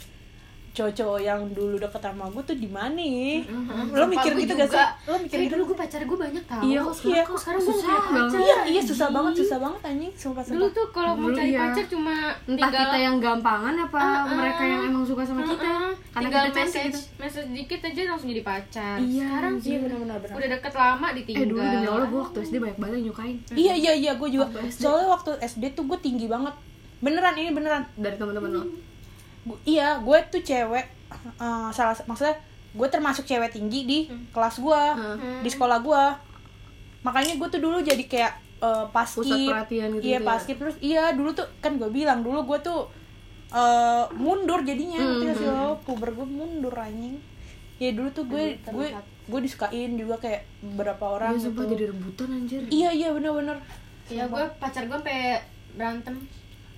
cowok-cowok 0.70 1.18
yang 1.18 1.40
dulu 1.50 1.76
deket 1.76 1.98
sama 2.00 2.24
gue 2.26 2.42
tuh 2.44 2.54
di 2.54 2.68
mana? 2.68 2.94
Ya? 2.96 3.42
lo 3.90 4.04
mikir 4.06 4.32
gitu 4.34 4.52
gak 4.52 4.68
sih? 4.68 4.78
Lo 5.04 5.16
mikir 5.16 5.30
Kayak 5.32 5.44
gitu. 5.44 5.52
dulu 5.52 5.62
gue 5.66 5.76
pacar 5.76 6.00
gue 6.00 6.18
banyak 6.20 6.44
tau. 6.44 6.62
Iya, 6.62 6.78
kok 6.80 6.94
sekarang- 6.94 7.10
iya. 7.10 7.22
kok 7.24 7.38
sekarang 7.38 7.60
gue 7.60 7.74
susah 7.74 7.98
banget. 8.06 8.40
iya 8.40 8.58
iya 8.66 8.80
susah 8.80 9.08
banget 9.08 9.32
susah 9.36 9.58
banget 9.58 9.80
anjing. 9.84 10.12
Sumpah 10.14 10.42
dulu 10.42 10.54
sumpah. 10.62 10.70
tuh 10.72 10.86
kalau 10.90 11.12
mau 11.12 11.26
Dulu 11.26 11.36
cari 11.36 11.50
iya. 11.50 11.60
pacar 11.64 11.84
cuma 11.86 12.14
entah 12.40 12.54
tinggal 12.60 12.70
kita 12.86 12.98
yang 12.98 13.16
gampangan 13.18 13.74
apa 13.80 13.98
Ah, 13.98 14.06
ah. 14.06 14.22
mereka 14.32 14.62
yang 14.64 14.80
emang 14.86 15.04
suka 15.04 15.22
sama 15.22 15.42
kita. 15.42 15.58
Heeh. 15.60 15.92
karena 16.10 16.22
tinggal 16.24 16.42
kita 16.44 16.60
message 16.60 16.86
gitu. 16.88 17.00
message 17.18 17.48
dikit 17.52 17.80
aja 17.84 18.00
langsung 18.06 18.28
jadi 18.28 18.42
pacar. 18.42 18.96
Iya, 18.96 19.26
sekarang 19.26 19.54
iya 19.60 19.78
benar-benar 19.80 20.16
benar. 20.20 20.34
udah 20.36 20.48
deket 20.50 20.72
lama 20.74 21.06
eh 21.06 21.14
ditinggal 21.16 21.46
dulu 21.46 21.60
demi 21.60 21.86
allah 21.88 22.08
gue 22.08 22.20
waktu 22.20 22.38
SD 22.40 22.54
banyak 22.56 22.78
banget 22.78 22.94
yang 22.94 23.06
nyukain. 23.08 23.36
Iya 23.52 23.74
iya 23.76 23.92
iya 23.96 24.12
gue 24.14 24.28
juga. 24.28 24.46
Soalnya 24.68 25.08
waktu 25.08 25.30
SD 25.40 25.64
tuh 25.72 25.84
gue 25.84 25.98
tinggi 25.98 26.26
banget. 26.26 26.54
Beneran 26.98 27.34
ini 27.34 27.50
beneran. 27.50 27.82
Dari 27.94 28.14
teman-teman 28.14 28.52
lo 28.52 28.64
Gu- 29.42 29.62
iya 29.64 29.98
gue 29.98 30.18
tuh 30.26 30.40
cewek 30.40 30.86
eh, 31.36 31.68
salah 31.70 31.96
maksudnya 32.04 32.36
gue 32.70 32.88
termasuk 32.88 33.24
cewek 33.24 33.50
tinggi 33.50 33.80
di 33.82 33.98
kelas 34.30 34.58
gue 34.58 34.82
Hmm. 34.92 35.40
di 35.40 35.48
sekolah 35.48 35.78
gue 35.78 36.02
makanya 37.00 37.34
gue 37.34 37.48
tuh 37.48 37.58
dulu 37.58 37.80
jadi 37.80 38.04
kayak 38.04 38.32
eh, 38.60 38.84
paskib 38.88 39.24
Pusat 39.24 39.48
perhatian 39.48 39.88
gitu 39.90 40.02
iya 40.02 40.14
gitu 40.14 40.20
ya? 40.20 40.28
paskib 40.28 40.56
terus 40.58 40.76
iya 40.78 41.04
dulu 41.10 41.30
tuh 41.32 41.48
kan 41.58 41.74
gue 41.74 41.88
bilang 41.88 42.20
dulu 42.20 42.44
gue 42.46 42.58
tuh 42.60 42.80
eh, 43.50 44.04
mundur 44.14 44.60
jadinya. 44.60 44.94
Hmm, 44.96 45.10
ngerti 45.16 45.26
gak 45.26 45.36
sih 45.36 45.48
lo? 45.48 45.68
puber 45.80 46.10
gue 46.12 46.22
mundur 46.24 46.70
anjing. 46.72 47.18
Ya 47.76 47.90
dulu 47.90 48.08
tuh 48.10 48.24
gue 48.24 48.44
gue 48.54 48.86
gue 49.26 49.40
disukain 49.40 49.90
juga 49.92 50.14
kayak 50.18 50.42
beberapa 50.60 51.04
orang 51.10 51.32
Iya, 51.32 51.42
sumpah 51.42 51.64
gitu. 51.64 51.72
jadi 51.72 51.84
rebutan 51.88 52.28
anjir. 52.30 52.62
Iya 52.68 52.90
iya 52.92 53.08
bener-bener. 53.10 53.58
Ya 54.06 54.24
gue 54.24 54.44
pacar 54.54 54.84
gue 54.84 54.94
sampai 54.94 55.42
berantem 55.72 56.14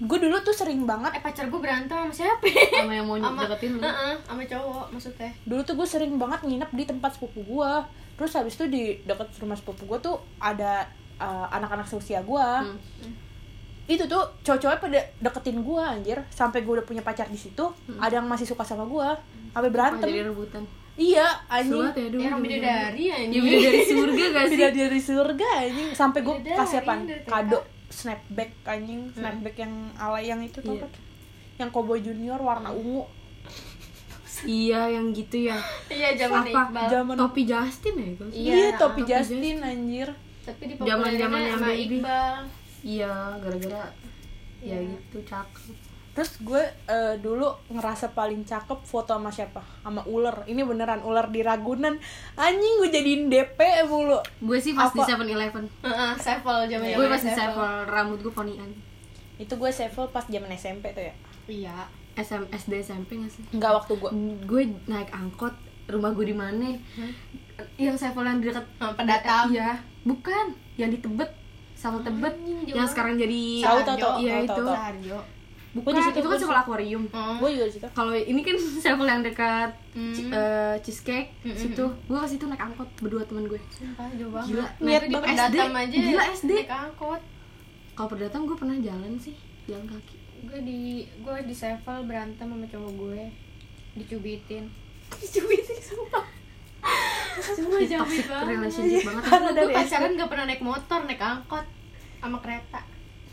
gue 0.02 0.18
dulu 0.18 0.36
tuh 0.40 0.50
sering 0.52 0.82
banget 0.82 1.14
eh 1.14 1.22
pacar 1.22 1.46
gue 1.46 1.56
berantem 1.56 1.94
sama 1.94 2.10
siapa? 2.12 2.42
Sama 2.74 2.92
yang 2.92 3.06
mau 3.06 3.14
sama 3.16 3.46
deketin 3.46 3.70
lu. 3.72 3.80
Heeh, 3.80 4.14
sama 4.20 4.42
cowok 4.42 4.86
maksudnya. 4.90 5.30
Dulu 5.42 5.60
tuh 5.62 5.74
gue 5.74 5.86
sering 5.86 6.14
banget 6.16 6.40
nginep 6.42 6.70
di 6.72 6.84
tempat 6.84 7.10
sepupu 7.12 7.40
gue 7.40 7.72
terus 8.12 8.32
habis 8.32 8.54
itu 8.54 8.66
di 8.66 8.82
dekat 9.02 9.30
rumah 9.36 9.54
sepupu 9.54 9.82
gue 9.84 9.98
tuh 10.00 10.14
ada 10.38 10.84
uh, 11.16 11.46
anak-anak 11.48 11.86
seusia 11.86 12.20
gue 12.20 12.48
Hmm. 12.62 12.78
itu 13.84 14.04
tuh 14.04 14.22
cowok-cowoknya 14.42 14.80
pada 14.80 14.98
deketin 15.20 15.58
gue 15.60 15.80
anjir. 15.80 16.18
Sampai 16.28 16.60
gue 16.60 16.72
udah 16.72 16.82
punya 16.82 17.00
pacar 17.00 17.26
di 17.26 17.36
situ 17.36 17.62
ada 17.96 18.14
yang 18.14 18.26
masih 18.26 18.44
suka 18.44 18.62
sama 18.62 18.82
gue 18.84 19.08
sampai 19.50 19.64
Wah, 19.64 19.70
berantem. 19.70 20.08
Jadi 20.08 20.22
rebutan. 20.24 20.62
Iya 20.92 21.24
anjing. 21.46 21.78
Ya 21.80 21.90
dulu 22.04 22.20
ya 22.20 22.28
orang 22.28 22.36
zaman-zaman. 22.36 22.42
bidadari 22.42 23.02
ya 23.02 23.16
ini 23.18 23.32
ya 23.32 23.40
beda 23.40 23.58
dari 23.64 23.82
surga 23.82 24.24
gak 24.28 24.44
sih? 24.44 24.52
tidak 24.52 24.72
dari 24.72 25.00
surga 25.00 25.48
anjing. 25.58 25.88
Sampai 25.92 26.20
gue 26.20 26.34
Bidadari 26.36 26.58
kasih 26.58 26.78
apa? 26.80 26.92
kado 27.24 27.58
snapback 27.92 28.50
anjing 28.64 29.12
snapback 29.12 29.56
yang 29.58 29.70
alay 29.94 30.26
yang 30.26 30.40
itu 30.40 30.58
tuh 30.58 30.74
Iya. 30.74 30.88
yang 31.58 31.68
Cowboy 31.68 32.00
Junior 32.00 32.40
warna 32.40 32.72
ungu. 32.72 33.04
Iya 34.42 34.88
yang 34.90 35.12
gitu 35.12 35.46
ya. 35.46 35.60
Iya 35.92 36.16
zaman 36.18 36.42
apa 36.42 36.50
Iqbal. 36.50 36.88
Zaman- 36.88 37.18
topi 37.20 37.42
Justin 37.44 37.94
ya 37.94 38.06
itu? 38.10 38.24
Iya, 38.32 38.52
iya 38.52 38.68
topi 38.74 39.04
topi 39.04 39.10
Justin 39.12 39.56
anjir. 39.60 40.08
Tapi 40.42 40.62
di 40.66 40.74
Zaman-zamannya 40.74 41.50
sama 41.52 41.68
baby. 41.68 41.96
Iqbal. 42.00 42.34
Iya 42.82 43.12
gara-gara 43.38 43.84
ya 44.58 44.74
Iya. 44.74 44.90
gitu 44.90 45.18
cakep 45.22 45.76
Terus 46.12 46.36
gue 46.38 46.60
eh, 46.86 47.14
dulu 47.16 47.44
ngerasa 47.68 48.12
paling 48.12 48.42
cakep 48.42 48.78
foto 48.82 49.12
sama 49.12 49.28
siapa? 49.28 49.64
Sama 49.80 50.04
ular. 50.04 50.44
Ini 50.44 50.60
beneran 50.60 51.00
ular 51.00 51.26
di 51.26 51.40
Ragunan. 51.40 51.96
Anjing 52.34 52.74
gue 52.78 52.90
jadiin 52.90 53.22
DP 53.26 53.56
mulu. 53.84 54.20
gue 54.38 54.58
sih 54.58 54.72
pas 54.72 54.88
di 54.88 54.98
Apa? 54.98 55.08
Seven 55.08 55.24
Eleven 55.26 55.64
Heeh, 55.80 56.12
Sevel 56.16 56.58
zaman 56.66 56.84
gue 56.90 57.06
pas 57.08 57.16
di 57.18 57.30
Seven 57.30 57.68
rambut 57.86 58.18
gue 58.20 58.28
ponian 58.30 58.68
Itu 59.34 59.56
gue 59.56 59.70
sevel 59.70 60.04
pas 60.08 60.24
zaman 60.24 60.52
SMP 60.52 60.92
tuh 60.92 61.00
ya. 61.02 61.14
iya 61.44 61.76
SM, 62.14 62.44
SD 62.46 62.84
SMP 62.84 63.16
gak 63.16 63.32
sih 63.32 63.42
Enggak 63.50 63.72
waktu 63.74 63.96
gue. 63.96 64.10
gue 64.44 64.62
naik 64.86 65.08
angkot 65.10 65.56
rumah 65.88 66.12
gue 66.12 66.24
di 66.24 66.36
mana 66.36 66.76
yang 67.74 67.96
Sevel 67.96 68.22
yang 68.22 68.36
di 68.36 68.46
dekat 68.46 68.68
Oh, 68.78 68.92
pendatang. 68.92 69.48
iya 69.48 69.80
bukan 70.02 70.46
yang 70.76 70.88
di 70.88 70.98
Tebet 70.98 71.32
sama 71.72 71.98
Tebet 72.00 72.36
yang 72.64 72.84
sekarang 72.84 73.16
jadi 73.16 73.64
tahu. 73.64 74.20
iya 74.20 74.34
itu 74.44 74.64
bukan 75.72 75.90
di 75.90 76.02
situ, 76.02 76.18
itu 76.18 76.28
kan 76.28 76.38
sekolah 76.38 76.60
akuarium. 76.62 77.04
Oh 77.08 77.36
Gue 77.38 77.50
juga 77.52 77.64
di 77.64 77.74
situ. 77.74 77.86
kalau 77.90 78.12
ini 78.12 78.40
kan 78.40 78.52
Sevel 78.84 79.06
yang 79.06 79.20
dekat 79.20 79.70
Hmm. 79.92 80.12
eh, 80.30 80.76
cheesecake 80.78 81.32
Hmm, 81.40 81.52
situ. 81.52 81.84
Gue 82.02 82.18
ke 82.18 82.28
situ 82.28 82.44
naik 82.44 82.60
angkot 82.62 82.88
berdua 82.98 83.22
teman 83.22 83.44
gue. 83.46 83.60
Sumpah 83.70 84.08
jauh 84.10 84.28
banget. 84.28 84.48
Gila, 84.52 84.66
gue 84.74 84.88
di 85.02 85.14
SD, 85.14 85.56
aja. 85.56 85.96
Gila, 85.98 86.24
SD. 86.32 86.50
naik 86.58 86.70
angkot. 86.70 87.20
Kalau 87.92 88.08
perdatang 88.08 88.42
gue 88.42 88.54
pernah 88.54 88.76
jalan 88.78 89.12
sih 89.16 89.32
jalan 89.62 89.84
kaki. 89.86 90.16
Gue 90.42 90.58
di 90.60 90.80
gue 91.18 91.36
di 91.42 91.54
Sevel 91.54 91.98
berantem 92.02 92.44
sama 92.44 92.66
cowok 92.66 92.92
gue. 92.94 93.22
Dicubitin. 93.94 94.64
Dicubitin 95.20 95.78
sumpah. 95.78 96.24
Sumpah 97.34 97.80
jauh 97.80 98.04
banget. 98.04 98.44
relationship 98.50 99.02
banget. 99.04 99.22
Karena 99.24 99.50
dari 99.52 99.70
pacaran 99.70 100.10
gak 100.14 100.28
pernah 100.28 100.46
naik 100.46 100.62
motor 100.62 101.00
naik 101.02 101.20
angkot 101.20 101.64
sama 102.18 102.38
kereta 102.38 102.80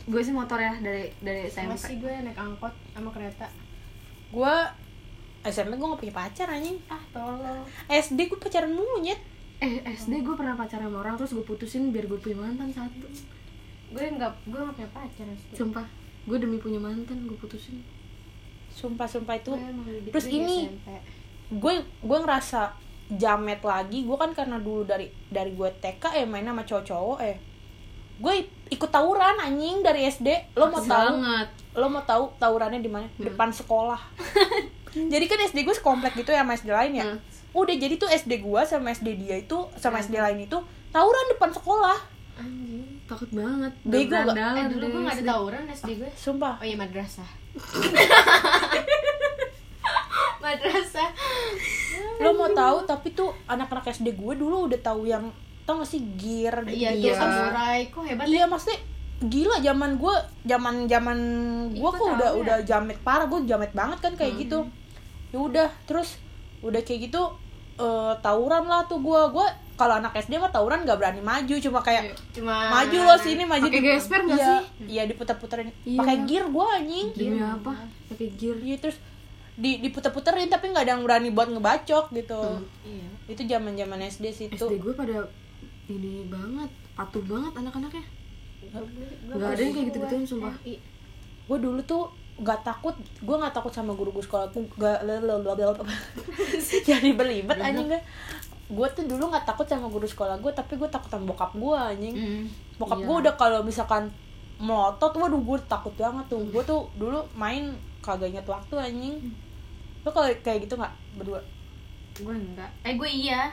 gue 0.09 0.21
sih 0.25 0.33
motor 0.33 0.57
ya 0.57 0.73
dari 0.81 1.13
dari 1.21 1.45
SMP 1.45 1.77
masih 1.77 1.95
gue 2.01 2.13
naik 2.25 2.39
angkot 2.41 2.73
sama 2.97 3.09
kereta. 3.13 3.45
Gue 4.33 4.55
SMP 5.45 5.77
gue 5.77 5.87
gak 5.87 6.01
punya 6.01 6.15
pacar 6.17 6.47
anjing. 6.49 6.81
ah 6.89 7.03
tolong. 7.13 7.63
SD 7.87 8.19
gue 8.25 8.39
pacaran 8.41 8.73
monyet. 8.73 9.21
eh 9.59 9.83
SD 9.85 10.23
gue 10.23 10.35
pernah 10.39 10.55
pacaran 10.55 10.87
sama 10.87 11.03
orang 11.03 11.19
terus 11.19 11.35
gue 11.35 11.45
putusin 11.45 11.93
biar 11.93 12.09
gue 12.09 12.17
punya 12.17 12.41
mantan 12.41 12.73
satu. 12.73 13.05
Gue 13.93 14.05
nggak 14.09 14.49
gue 14.49 14.59
nggak 14.59 14.75
punya 14.75 14.89
pacar 14.89 15.25
sih 15.35 15.53
sumpah 15.53 15.85
gue 16.25 16.37
demi 16.37 16.57
punya 16.57 16.81
mantan 16.81 17.29
gue 17.29 17.37
putusin. 17.37 17.83
Sumpah-sumpah 18.73 19.35
itu. 19.37 19.53
Gue 19.53 19.61
emang 19.61 19.85
udah 19.85 20.11
Terus 20.15 20.27
ini 20.31 20.57
gue 21.53 21.73
gue 21.85 22.17
ngerasa 22.17 22.73
jamet 23.13 23.61
lagi. 23.61 24.05
Gue 24.09 24.17
kan 24.17 24.33
karena 24.33 24.57
dulu 24.57 24.85
dari 24.89 25.09
dari 25.29 25.53
gue 25.53 25.69
TK 25.81 26.03
ya 26.17 26.25
main 26.25 26.45
sama 26.45 26.65
cowok-cowok 26.65 27.19
eh. 27.21 27.37
Gue 28.19 28.33
ikut 28.69 28.89
tawuran 28.93 29.37
anjing 29.41 29.81
dari 29.81 30.05
SD 30.05 30.53
lo 30.53 30.69
mau 30.69 30.81
tahu? 30.81 31.13
Lo 31.73 31.87
mau 31.89 32.03
tahu 32.05 32.33
tawurannya 32.37 32.81
di 32.81 32.89
mana? 32.89 33.09
Depan 33.17 33.49
sekolah. 33.49 33.97
Jadi 35.13 35.25
kan 35.29 35.39
SD 35.41 35.65
gue 35.65 35.75
sekomplek 35.75 36.17
gitu 36.17 36.33
ya 36.33 36.45
sama 36.45 36.57
SD 36.57 36.69
lain 36.73 36.93
ya? 36.97 37.05
Hmm. 37.05 37.19
udah 37.49 37.73
jadi 37.73 37.97
tuh 37.97 38.05
SD 38.05 38.45
gue 38.45 38.61
sama 38.61 38.93
SD 38.93 39.25
dia 39.25 39.41
itu 39.41 39.57
sama 39.81 39.97
SD 39.97 40.21
lain 40.21 40.45
itu 40.45 40.57
tawuran 40.93 41.33
depan 41.33 41.49
sekolah. 41.49 41.97
Anjing 42.37 43.01
takut 43.09 43.25
banget. 43.33 43.73
Bego 43.81 44.13
gak? 44.13 44.37
Eh 44.37 44.65
dulu 44.69 44.85
gue 44.85 45.01
nggak 45.01 45.17
ada 45.17 45.25
tawuran 45.33 45.65
SD 45.65 45.89
gue 45.97 46.09
sumpah. 46.13 46.61
Oh 46.61 46.65
iya 46.65 46.77
madrasah. 46.77 47.25
Madrasah. 50.45 51.09
Lo 52.21 52.37
mau 52.37 52.53
tahu 52.53 52.85
tapi 52.85 53.17
tuh 53.17 53.33
anak-anak 53.49 53.97
SD 53.97 54.13
gue 54.13 54.33
dulu 54.37 54.69
udah 54.69 54.79
tahu 54.81 55.09
yang 55.09 55.33
tau 55.69 55.77
gak 55.77 55.85
sih 55.87 56.01
gear 56.17 56.65
iya 56.65 56.89
gitu 56.91 57.05
itu 57.05 57.07
Iya. 57.07 57.15
samurai. 57.15 57.79
Kok 57.87 58.01
hebat 58.03 58.25
iya 58.25 58.49
maksudnya 58.49 58.79
gila 59.21 59.59
zaman 59.59 59.91
gue 59.95 60.15
zaman 60.43 60.75
zaman 60.87 61.17
gue 61.69 61.91
kok 61.91 62.07
udah 62.09 62.29
ya? 62.31 62.39
udah 62.39 62.57
jamet 62.63 62.97
parah 62.99 63.29
gue 63.29 63.45
jamet 63.45 63.69
banget 63.71 63.99
kan 64.01 64.13
kayak 64.15 64.33
gitu. 64.41 64.65
Ya 65.29 65.37
udah 65.37 65.69
terus 65.85 66.17
udah 66.59 66.81
kayak 66.81 67.07
gitu 67.07 67.21
eh, 67.77 68.13
tawuran 68.19 68.65
lah 68.65 68.83
tuh 68.83 68.97
gue 68.97 69.21
gue 69.29 69.47
kalau 69.75 69.95
anak 69.95 70.11
SD 70.13 70.35
mah 70.35 70.49
tawuran 70.49 70.83
gak 70.83 70.97
berani 70.97 71.21
maju 71.21 71.55
cuma 71.55 71.79
kayak 71.79 72.11
cuma 72.33 72.67
maju 72.67 72.97
lo 72.99 73.15
sini 73.15 73.45
maju 73.45 73.63
Pakai 73.63 73.79
gesper 73.81 74.19
nggak 74.25 74.35
iya, 74.35 74.47
sih? 74.49 74.59
iya 74.89 75.03
diputer-puterin. 75.05 75.71
Iya. 75.85 75.99
pakai 76.01 76.17
gear 76.25 76.45
gue 76.49 76.65
anjing. 76.65 77.07
Demi 77.13 77.39
apa? 77.39 77.71
Pakai 78.09 78.27
gear. 78.33 78.57
Iya 78.57 78.77
terus 78.81 78.97
di 79.55 79.79
diputer-puterin 79.79 80.47
tapi 80.47 80.71
nggak 80.71 80.83
ada 80.83 80.91
yang 80.95 81.03
berani 81.03 81.29
buat 81.29 81.47
ngebacok 81.47 82.11
gitu. 82.11 82.41
Iya 82.83 83.07
itu 83.29 83.45
zaman 83.45 83.77
zaman 83.77 83.99
SD 84.01 84.25
sih 84.33 84.45
itu 84.49 84.57
SD 84.57 84.81
gue 84.81 84.93
pada 84.97 85.21
ini 85.89 86.29
banget 86.29 86.69
patuh 86.93 87.23
banget 87.25 87.53
anak-anaknya. 87.57 88.05
Gak 88.69 88.83
Nggak 89.33 89.49
ada 89.55 89.61
yang 89.61 89.73
kayak 89.73 89.87
gitu-gituin, 89.89 90.25
sumpah. 90.27 90.53
gue 91.49 91.57
dulu 91.57 91.81
tuh 91.81 92.05
gak 92.39 92.61
takut 92.61 92.93
gue 93.19 93.35
gak 93.35 93.51
takut 93.51 93.73
sama 93.73 93.91
guru-guru 93.97 94.23
sekolah 94.23 94.47
tuh 94.53 94.63
gak 94.77 95.01
jadi 96.87 97.09
berlibat 97.17 97.57
anjing 97.59 97.89
gak 97.89 98.05
gue 98.69 98.87
tuh 98.93 99.03
dulu 99.09 99.33
nggak 99.33 99.49
takut 99.49 99.65
sama 99.65 99.89
guru 99.89 100.05
sekolah 100.05 100.37
gue 100.37 100.53
tapi 100.53 100.77
gue 100.77 100.85
takut 100.85 101.09
sama 101.09 101.25
bokap 101.25 101.57
gue 101.57 101.73
anjing. 101.73 102.15
Hmm. 102.15 102.43
bokap 102.77 103.01
Iya. 103.01 103.05
gue 103.09 103.15
udah 103.25 103.33
kalau 103.33 103.59
misalkan 103.65 104.13
melotot 104.61 105.09
waduh 105.17 105.41
gue 105.41 105.57
takut 105.65 105.93
banget 105.97 106.29
tuh. 106.29 106.45
Gue 106.53 106.61
tuh 106.61 106.85
dulu 107.01 107.25
main 107.33 107.73
kagak 108.05 108.29
inget 108.29 108.45
waktu 108.45 108.77
anjing. 108.77 109.15
Lo 110.05 110.13
kalau 110.13 110.29
kayak 110.45 110.69
gitu 110.69 110.77
nggak 110.77 110.93
berdua? 111.17 111.41
Gue 112.21 112.29
enggak. 112.37 112.69
Eh 112.85 112.93
gue 112.93 113.09
iya 113.09 113.49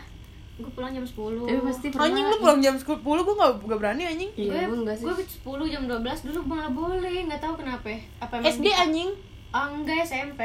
gue 0.56 0.70
pulang 0.70 0.88
jam 0.88 1.02
10 1.02 1.12
Tapi 1.12 1.60
pasti 1.62 1.86
pernah. 1.88 2.04
Anjing 2.06 2.24
lu 2.24 2.36
pulang 2.38 2.60
jam 2.60 2.74
10 2.74 2.88
gue 2.96 3.34
gak, 3.36 3.52
gak 3.60 3.78
berani 3.78 4.02
anjing. 4.04 4.30
Iya, 4.34 4.64
gue 4.64 4.78
enggak 4.78 4.96
sih. 4.96 5.04
gue 5.04 5.14
10 5.14 5.44
jam 5.68 5.82
12 5.84 6.00
dulu 6.26 6.40
malah 6.46 6.70
boleh 6.70 7.16
nggak 7.22 7.38
tahu 7.38 7.54
kenapa. 7.56 7.92
Apa 8.18 8.32
emang 8.36 8.48
SD 8.50 8.64
bisa- 8.66 8.80
anjing. 8.82 9.10
Oh, 9.48 9.66
enggak 9.70 9.98
SMP 10.02 10.40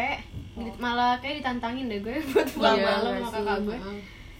Di- 0.51 0.75
malah 0.77 1.15
kayak 1.17 1.39
ditantangin 1.39 1.87
deh 1.87 1.99
gue 1.99 2.15
buat 2.29 2.47
pulang 2.49 2.75
Iya, 2.75 2.85
malam 2.85 3.13
sama 3.17 3.29
kakak 3.33 3.59
gue 3.61 3.77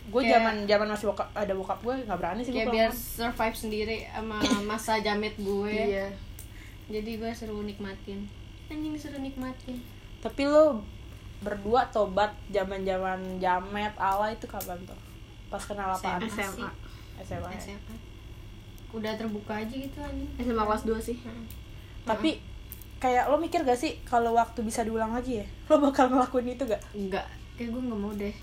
gue 0.03 0.21
zaman 0.27 0.55
zaman 0.65 0.87
masih 0.89 1.05
bokap, 1.07 1.27
ada 1.31 1.53
bokap 1.53 1.79
gue 1.79 1.95
nggak 2.03 2.19
berani 2.19 2.41
sih 2.41 2.51
gue 2.51 2.67
biar 2.67 2.91
survive 2.91 3.55
sendiri 3.55 3.97
sama 4.05 4.37
masa 4.69 4.99
jamet 4.99 5.31
gue 5.35 5.71
Iya. 5.71 6.07
jadi 6.89 7.11
gue 7.15 7.31
seru 7.31 7.59
nikmatin. 7.61 8.27
Anjing 8.67 8.95
seru 8.95 9.17
nikmatin. 9.17 9.79
Tapi 10.19 10.41
lo 10.43 10.83
berdua 11.39 11.87
tobat 11.87 12.31
zaman 12.49 12.83
zaman 12.83 13.19
jamet 13.37 13.95
ala 13.97 14.29
itu 14.29 14.45
kapan 14.45 14.77
tuh 14.83 14.99
pas 15.51 15.59
kenal 15.61 15.91
apaan 15.91 16.23
SMA. 16.23 16.47
SMA. 16.47 16.69
SMA 17.21 17.49
ya? 17.49 17.59
SMA 17.61 17.95
udah 18.91 19.13
terbuka 19.13 19.53
aja 19.53 19.71
gitu 19.71 19.97
anjing 19.99 20.27
SMA 20.37 20.63
kelas 20.65 20.83
2 20.83 20.99
sih. 21.01 21.17
tapi 22.01 22.39
kayak 22.97 23.27
lo 23.27 23.37
mikir 23.37 23.61
gak 23.61 23.75
sih 23.75 23.99
kalau 24.03 24.31
waktu 24.31 24.61
bisa 24.61 24.81
diulang 24.81 25.11
lagi 25.11 25.39
ya 25.39 25.45
lo 25.67 25.79
bakal 25.79 26.07
ngelakuin 26.07 26.51
itu 26.51 26.63
gak 26.63 26.81
enggak 26.91 27.23
kayak 27.53 27.69
gue 27.69 27.81
nggak 27.81 27.97
mau 27.97 28.11
deh 28.11 28.35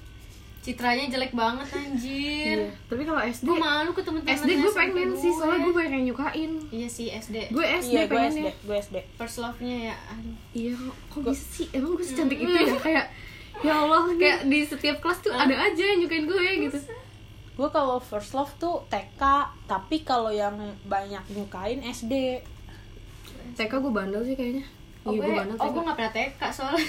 citranya 0.58 1.06
jelek 1.06 1.32
banget 1.32 1.68
anjir 1.70 2.58
Iya. 2.58 2.70
Tapi 2.84 3.02
kalau 3.02 3.20
SD 3.20 3.44
gue 3.46 3.56
malu 3.56 3.90
ke 3.90 4.02
temen-temen 4.02 4.34
SD 4.34 4.50
gue 4.58 4.72
pengen 4.74 5.08
sih, 5.14 5.30
soalnya 5.30 5.62
gue 5.62 5.72
banyak 5.72 5.92
yang 5.94 6.06
nyukain. 6.06 6.52
iya 6.68 6.88
sih 6.88 7.06
SD 7.08 7.36
Gue 7.48 7.62
SD 7.62 7.94
iya 7.94 8.02
gue 8.02 8.10
pengen 8.10 8.32
SD 8.34 8.40
ya. 8.42 8.52
gue 8.58 8.76
SD 8.82 8.96
first 9.14 9.36
love 9.38 9.58
nya 9.60 9.76
ya 9.86 9.96
aduh 10.08 10.36
Iya, 10.50 10.72
kok, 10.74 10.96
kok 11.14 11.20
bisa 11.30 11.44
sih? 11.54 11.66
Emang 11.70 11.92
gue 11.94 12.04
secantik 12.04 12.38
itu 12.38 12.50
ya? 12.50 12.74
Kayak 12.74 13.06
ya 13.60 13.74
Allah, 13.76 14.06
kayak 14.12 14.46
di 14.46 14.62
setiap 14.62 14.96
kelas 14.98 15.18
tuh 15.20 15.30
ada 15.30 15.50
aja 15.52 15.82
yang 15.84 15.98
nyukain 16.00 16.24
gue 16.24 16.38
gitu. 16.62 16.78
gue 17.54 17.68
kalau 17.68 17.98
first 17.98 18.32
love 18.32 18.54
tuh 18.56 18.86
TK 18.86 19.22
tapi 19.66 19.96
kalau 20.00 20.30
yang 20.30 20.54
banyak 20.84 21.22
nyukain 21.28 21.82
SD 21.82 22.38
TK 23.52 23.72
gue 23.76 23.90
bandel 23.90 24.22
sih 24.22 24.32
kayaknya. 24.32 24.62
oh 25.02 25.10
Iya, 25.10 25.18
gue 25.18 25.24
gue 25.24 25.34
bandel 25.36 25.56
oh 25.56 25.68
gue 25.68 25.82
nggak 25.82 25.96
pernah 25.96 26.12
TK 26.12 26.40
soalnya 26.48 26.86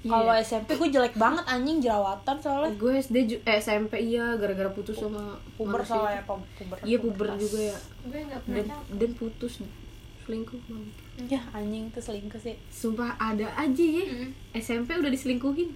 kalau 0.00 0.30
Iya. 0.30 0.40
SMP 0.40 0.68
gue 0.76 0.88
jelek 0.88 1.14
banget 1.14 1.42
anjing 1.44 1.78
jerawatan 1.78 2.36
soalnya 2.38 2.70
Gue 2.72 2.92
SD 2.96 3.16
eh, 3.42 3.58
SMP 3.58 3.98
iya 4.00 4.32
gara-gara 4.32 4.70
putus 4.70 4.94
sama 4.96 5.34
puber 5.52 5.82
soalnya 5.82 6.22
pu- 6.22 6.38
puber 6.54 6.78
Iya 6.80 6.98
puber 6.98 7.34
juga 7.34 7.58
ya. 7.66 7.78
gue 8.06 8.20
nggak 8.22 8.40
pernah 8.40 8.56
Dan 8.56 8.66
tahu 8.70 8.82
dan 8.94 9.10
putus 9.12 9.52
selingkuh 10.22 10.60
Bang. 10.64 10.86
ya 11.26 11.40
anjing 11.50 11.90
tuh 11.90 11.98
selingkuh 12.00 12.38
sih 12.38 12.54
Sumpah 12.70 13.18
ada 13.18 13.50
aja 13.52 13.84
ya. 13.84 14.04
Mm. 14.06 14.30
SMP 14.54 14.94
udah 14.94 15.10
diselingkuhin. 15.10 15.74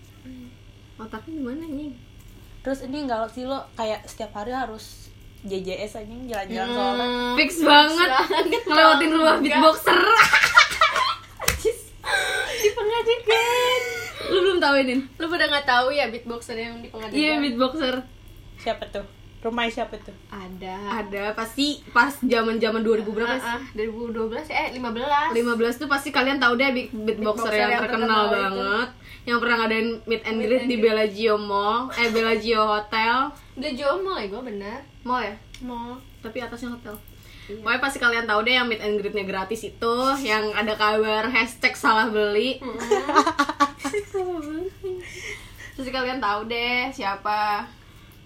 Otaknya 0.94 1.32
gimana 1.34 1.64
nih? 1.66 1.92
terus 2.60 2.78
ini 2.80 3.02
enggak 3.02 3.26
sih 3.28 3.42
lo 3.42 3.58
kayak 3.74 4.06
setiap 4.06 4.30
hari 4.32 4.50
harus 4.50 5.10
JJS 5.42 5.98
anjing 5.98 6.24
jalan-jalan 6.24 6.62
Hmm. 6.64 6.76
soalnya 6.76 7.06
Fix 7.34 7.50
banget. 7.60 8.08
banget, 8.08 8.62
Ngelewatin 8.62 9.10
rumah 9.10 9.36
beatboxer. 9.36 9.98
di 12.54 12.70
pengadilan 12.70 13.80
Lu 14.24 14.38
belum 14.40 14.58
tahu 14.58 14.74
ini? 14.78 14.94
lu 15.12 15.26
pada 15.26 15.44
nggak 15.48 15.66
tahu 15.66 15.88
ya 15.90 16.06
beatboxer 16.06 16.54
yang 16.54 16.78
di 16.78 16.86
pengadilan 16.86 17.18
Iya 17.18 17.32
beatboxer. 17.36 17.94
siapa 18.56 18.86
tuh 18.88 19.02
rumah 19.42 19.66
siapa 19.66 19.98
tuh? 19.98 20.14
Ada. 20.28 21.02
Ada 21.02 21.34
pasti 21.34 21.82
pas 21.90 22.14
zaman-zaman 22.14 22.78
2000 22.78 23.02
berapa 23.04 23.34
sih? 23.34 23.42
Ah, 23.44 23.58
ah, 23.58 23.62
2012 23.74 24.46
eh 24.48 24.68
15 24.72 25.34
15 25.34 25.74
tuh 25.76 25.88
pasti 25.88 26.08
kalian 26.08 26.38
tahu 26.38 26.54
deh 26.54 26.70
beat- 26.70 26.94
beatboxer 26.94 27.50
Beatboxer 27.50 27.52
yang, 27.52 27.70
yang 27.70 27.82
terkenal, 27.82 28.06
terkenal 28.06 28.22
itu. 28.22 28.34
banget. 28.38 28.88
Yang 29.22 29.38
pernah 29.38 29.56
ngadain 29.56 29.88
meet 30.04 30.22
and 30.24 30.36
Meet 30.36 30.46
greet 30.46 30.60
and 30.60 30.70
di. 30.70 30.76
Bellagio 30.78 31.34
Mall. 31.36 31.80
Eh 31.92 32.08
Bellagio 32.08 32.60
Hotel. 32.64 33.16
Udah 33.52 33.72
jomblo 33.72 34.14
ya 34.14 34.26
gue 34.28 34.42
bener. 34.44 34.78
Mall 35.02 35.22
ya? 35.22 35.34
Mau 35.60 35.94
tapi 36.18 36.38
atasnya 36.38 36.70
hotel. 36.70 36.94
Iya. 37.42 37.58
Pokoknya 37.58 37.80
pasti 37.80 37.98
kalian 37.98 38.22
tahu 38.24 38.40
deh 38.42 38.54
yang 38.54 38.66
meet 38.66 38.78
and 38.78 38.94
greetnya 38.96 39.22
gratis 39.22 39.62
itu 39.64 39.94
yang 40.22 40.50
ada 40.52 40.72
kabar 40.72 41.26
hashtag 41.28 41.74
salah 41.74 42.06
beli. 42.06 42.62
Terus 45.72 45.88
kalian 45.88 46.20
tahu 46.20 46.46
deh 46.46 46.86
siapa 46.90 47.66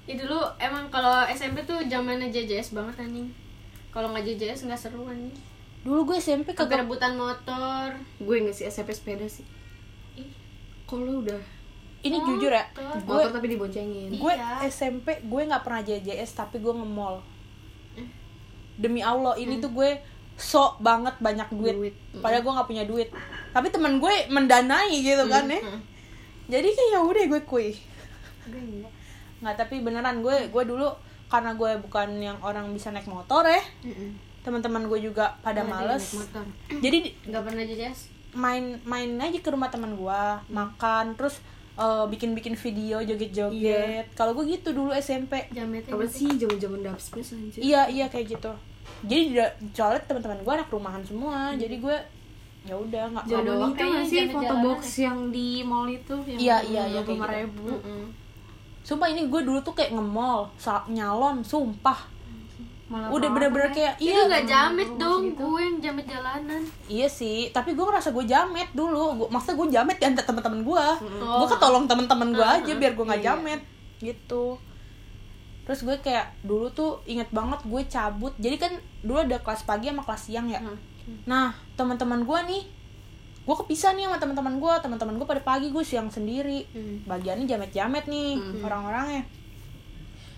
Ya 0.07 0.15
dulu 0.17 0.39
emang 0.57 0.87
kalau 0.87 1.27
SMP 1.27 1.61
tuh 1.63 1.83
zamannya 1.83 2.29
JJS 2.29 2.73
banget 2.73 2.95
anjing. 3.01 3.29
Kalau 3.89 4.09
nggak 4.09 4.25
JJS 4.25 4.65
nggak 4.65 4.79
seru 4.79 5.05
anjing. 5.05 5.35
dulu 5.83 6.03
gue 6.05 6.19
SMP 6.19 6.51
Kagak 6.51 6.67
kagak 6.67 6.79
rebutan 6.83 7.15
motor. 7.15 7.95
gue 8.17 8.37
nggak 8.37 8.51
sih 8.53 8.67
SMP 8.67 8.91
sepeda 8.91 9.23
sih 9.25 9.47
Ih, 10.17 10.27
kalau 10.85 11.23
udah 11.23 11.39
ini 12.03 12.11
Motor. 12.13 12.27
jujur 12.33 12.51
ya 12.51 12.65
gue 12.75 13.07
motor 13.07 13.31
tapi 13.31 13.47
diboncengin 13.49 14.11
gue 14.13 14.33
Iya. 14.33 14.67
SMP 14.67 15.23
gue 15.23 15.43
nggak 15.45 15.63
pernah 15.63 15.79
JJS 15.81 16.31
tapi 16.35 16.59
gue 16.59 16.73
nge-mall 16.73 17.23
Eh. 17.95 18.03
demi 18.77 18.99
Allah 18.99 19.35
ini 19.37 19.59
tuh 19.59 19.71
gue 19.71 19.95
sok 20.35 20.79
banget 20.81 21.15
banyak 21.17 21.47
duit, 21.51 21.79
Duit. 21.79 21.95
padahal 22.17 22.43
gue 22.43 22.53
nggak 22.53 22.67
punya 22.67 22.83
duit 22.85 23.09
tapi 23.49 23.71
teman 23.71 23.97
gue 23.97 24.27
mendanai 24.27 24.91
gitu 24.93 25.23
kan 25.25 25.47
ya 25.47 25.63
Mm. 25.63 25.81
jadi 26.49 26.67
kayak 26.69 26.91
ya 26.91 27.01
udah 27.01 27.25
gue 27.29 27.41
kui 27.43 27.71
Gue 28.45 28.59
enggak. 28.59 28.91
Nggak 29.39 29.57
tapi 29.57 29.81
beneran 29.81 30.19
gue 30.19 30.49
gue 30.49 30.65
dulu 30.65 30.89
karena 31.27 31.53
gue 31.53 31.71
bukan 31.81 32.09
yang 32.17 32.39
orang 32.41 32.71
bisa 32.71 32.89
naik 32.89 33.05
motor 33.07 33.43
ya 33.43 33.61
Mm-mm. 33.83 34.15
teman-teman 34.41 34.87
gue 34.87 35.01
juga 35.03 35.35
pada 35.41 35.61
males. 35.63 36.15
jadi 36.85 36.97
di- 37.01 37.15
Nggak 37.25 37.43
pernah 37.43 37.63
JJS. 37.63 38.01
main 38.33 38.65
main 38.83 39.11
aja 39.19 39.35
ke 39.35 39.49
rumah 39.49 39.67
teman 39.67 39.93
gue 39.93 40.23
makan 40.49 41.13
terus 41.15 41.43
eh, 41.75 42.05
bikin-bikin 42.07 42.55
video 42.55 43.01
joget-joget. 43.01 44.07
Kalau 44.13 44.33
gue 44.33 44.47
gitu 44.47 44.71
dulu 44.71 44.93
SMP 44.93 45.45
Jametnya 45.51 45.91
apa 45.91 46.05
sih 46.07 46.31
zaman-zaman 46.33 46.81
dubspace 46.83 47.33
anjir? 47.33 47.61
Iya 47.61 47.83
iya 47.87 48.07
kayak 48.07 48.27
gitu. 48.31 48.53
Jadi 49.03 49.23
di- 49.31 49.53
soalnya 49.73 50.01
teman-teman 50.03 50.39
gue 50.39 50.53
anak 50.55 50.69
rumahan 50.69 51.03
semua 51.03 51.51
Hmm. 51.51 51.59
jadi 51.59 51.77
gue 51.77 51.97
ya 52.63 52.75
udah 52.75 53.05
nggak 53.09 53.25
doang 53.43 53.73
itu 53.73 53.85
nggak 53.85 54.05
sih? 54.05 54.27
foto 54.29 54.55
box 54.61 54.81
yang 54.99 55.19
di 55.29 55.49
mall 55.61 55.87
itu 55.87 56.15
yang 56.25 56.39
Iya, 56.39 56.57
iya, 56.67 56.83
iya, 56.89 57.01
kayak 57.01 57.19
gitu. 57.21 57.35
ribu. 57.37 57.67
Mm-mm. 57.73 58.03
Sumpah 58.87 59.09
ini 59.09 59.27
gue 59.27 59.41
dulu 59.43 59.59
tuh 59.61 59.75
kayak 59.75 59.91
nge-mall 59.93 60.47
nyalon 60.89 61.43
sumpah 61.43 62.15
Malah 62.87 63.11
udah 63.11 63.29
bener-bener 63.29 63.75
kayak 63.75 63.99
Itu 63.99 64.07
iya 64.07 64.21
nggak 64.25 64.47
jamet 64.47 64.87
rumah 64.87 65.01
dong, 65.03 65.23
segitu. 65.27 65.43
gue 65.43 65.59
yang 65.61 65.77
jamet 65.81 66.07
jalanan. 66.07 66.61
iya 66.87 67.09
sih 67.11 67.51
tapi 67.51 67.75
gue 67.75 67.83
ngerasa 67.83 68.09
gue 68.09 68.25
jamet 68.25 68.69
dulu 68.73 69.03
gua, 69.17 69.29
maksudnya 69.29 69.57
gue 69.57 69.69
jamet 69.73 69.97
di 69.97 70.07
antara 70.07 70.23
teman-teman 70.25 70.63
gue 70.63 70.87
Oh. 71.19 71.43
gue 71.43 71.49
ketolong 71.51 71.85
teman-teman 71.85 72.31
gue 72.31 72.47
aja 72.47 72.73
biar 72.73 72.95
gue 72.95 73.05
nggak 73.05 73.21
Iya. 73.21 73.27
jamet 73.29 73.61
gitu 73.99 74.55
terus 75.65 75.83
gue 75.83 75.97
kayak 75.99 76.39
dulu 76.41 76.71
tuh 76.71 77.03
inget 77.05 77.27
banget 77.29 77.59
gue 77.61 77.83
cabut 77.89 78.31
jadi 78.39 78.55
kan 78.57 78.73
dulu 79.03 79.19
ada 79.21 79.35
kelas 79.37 79.67
pagi 79.67 79.91
sama 79.91 80.07
kelas 80.07 80.23
siang 80.23 80.47
ya 80.47 80.63
Hmm. 80.63 80.79
nah 81.23 81.49
teman-teman 81.75 82.23
gue 82.23 82.39
nih 82.47 82.63
gue 83.47 83.55
kepisah 83.57 83.95
nih 83.95 84.05
sama 84.05 84.19
teman-teman 84.19 84.59
gue 84.59 84.75
teman-teman 84.83 85.15
gue 85.15 85.25
pada 85.25 85.39
pagi 85.41 85.71
gue 85.71 85.81
siang 85.81 86.11
sendiri. 86.11 86.67
Hmm. 86.69 87.07
bagiannya 87.07 87.47
jamet-jamet 87.47 88.05
nih 88.05 88.35
Hmm. 88.35 88.61
orang-orangnya. 88.61 89.23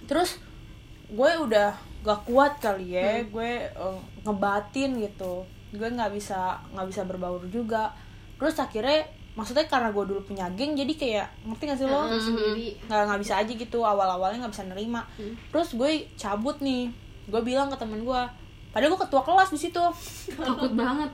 Terus 0.04 0.40
gue 1.08 1.30
udah 1.40 1.72
gak 1.98 2.20
kuat 2.24 2.60
kali 2.60 2.94
ya. 2.94 3.24
Gue 3.24 3.64
eh, 3.64 3.98
ngebatin 4.22 5.00
gitu. 5.00 5.44
Gue 5.72 5.88
nggak 5.88 6.12
bisa 6.12 6.60
nggak 6.72 6.86
bisa 6.86 7.02
berbaur 7.04 7.44
juga. 7.48 7.92
Terus 8.36 8.56
akhirnya 8.56 9.04
maksudnya 9.32 9.64
karena 9.64 9.88
gue 9.88 10.04
dulu 10.04 10.20
punya 10.24 10.50
geng 10.52 10.74
jadi 10.74 10.92
kayak 10.92 11.26
ngerti 11.44 11.64
gak 11.64 11.78
sih 11.78 11.86
lo? 11.86 12.08
Lu 12.08 12.18
sendiri. 12.18 12.76
nggak 12.84 13.02
nggak 13.08 13.20
bisa 13.20 13.34
aja 13.36 13.52
gitu. 13.52 13.78
Awal 13.80 14.08
awalnya 14.10 14.44
nggak 14.44 14.52
bisa 14.52 14.64
nerima. 14.64 15.00
Hmm. 15.16 15.32
terus 15.48 15.72
gue 15.72 15.90
cabut 16.14 16.60
nih. 16.60 16.92
Gue 17.28 17.40
bilang 17.40 17.68
ke 17.68 17.76
temen 17.76 18.04
gue 18.04 18.20
padahal 18.68 18.90
gue 18.90 19.00
ketua 19.00 19.22
kelas 19.22 19.48
di 19.48 19.58
situ 19.60 19.82
takut 20.34 20.72
banget 20.72 21.10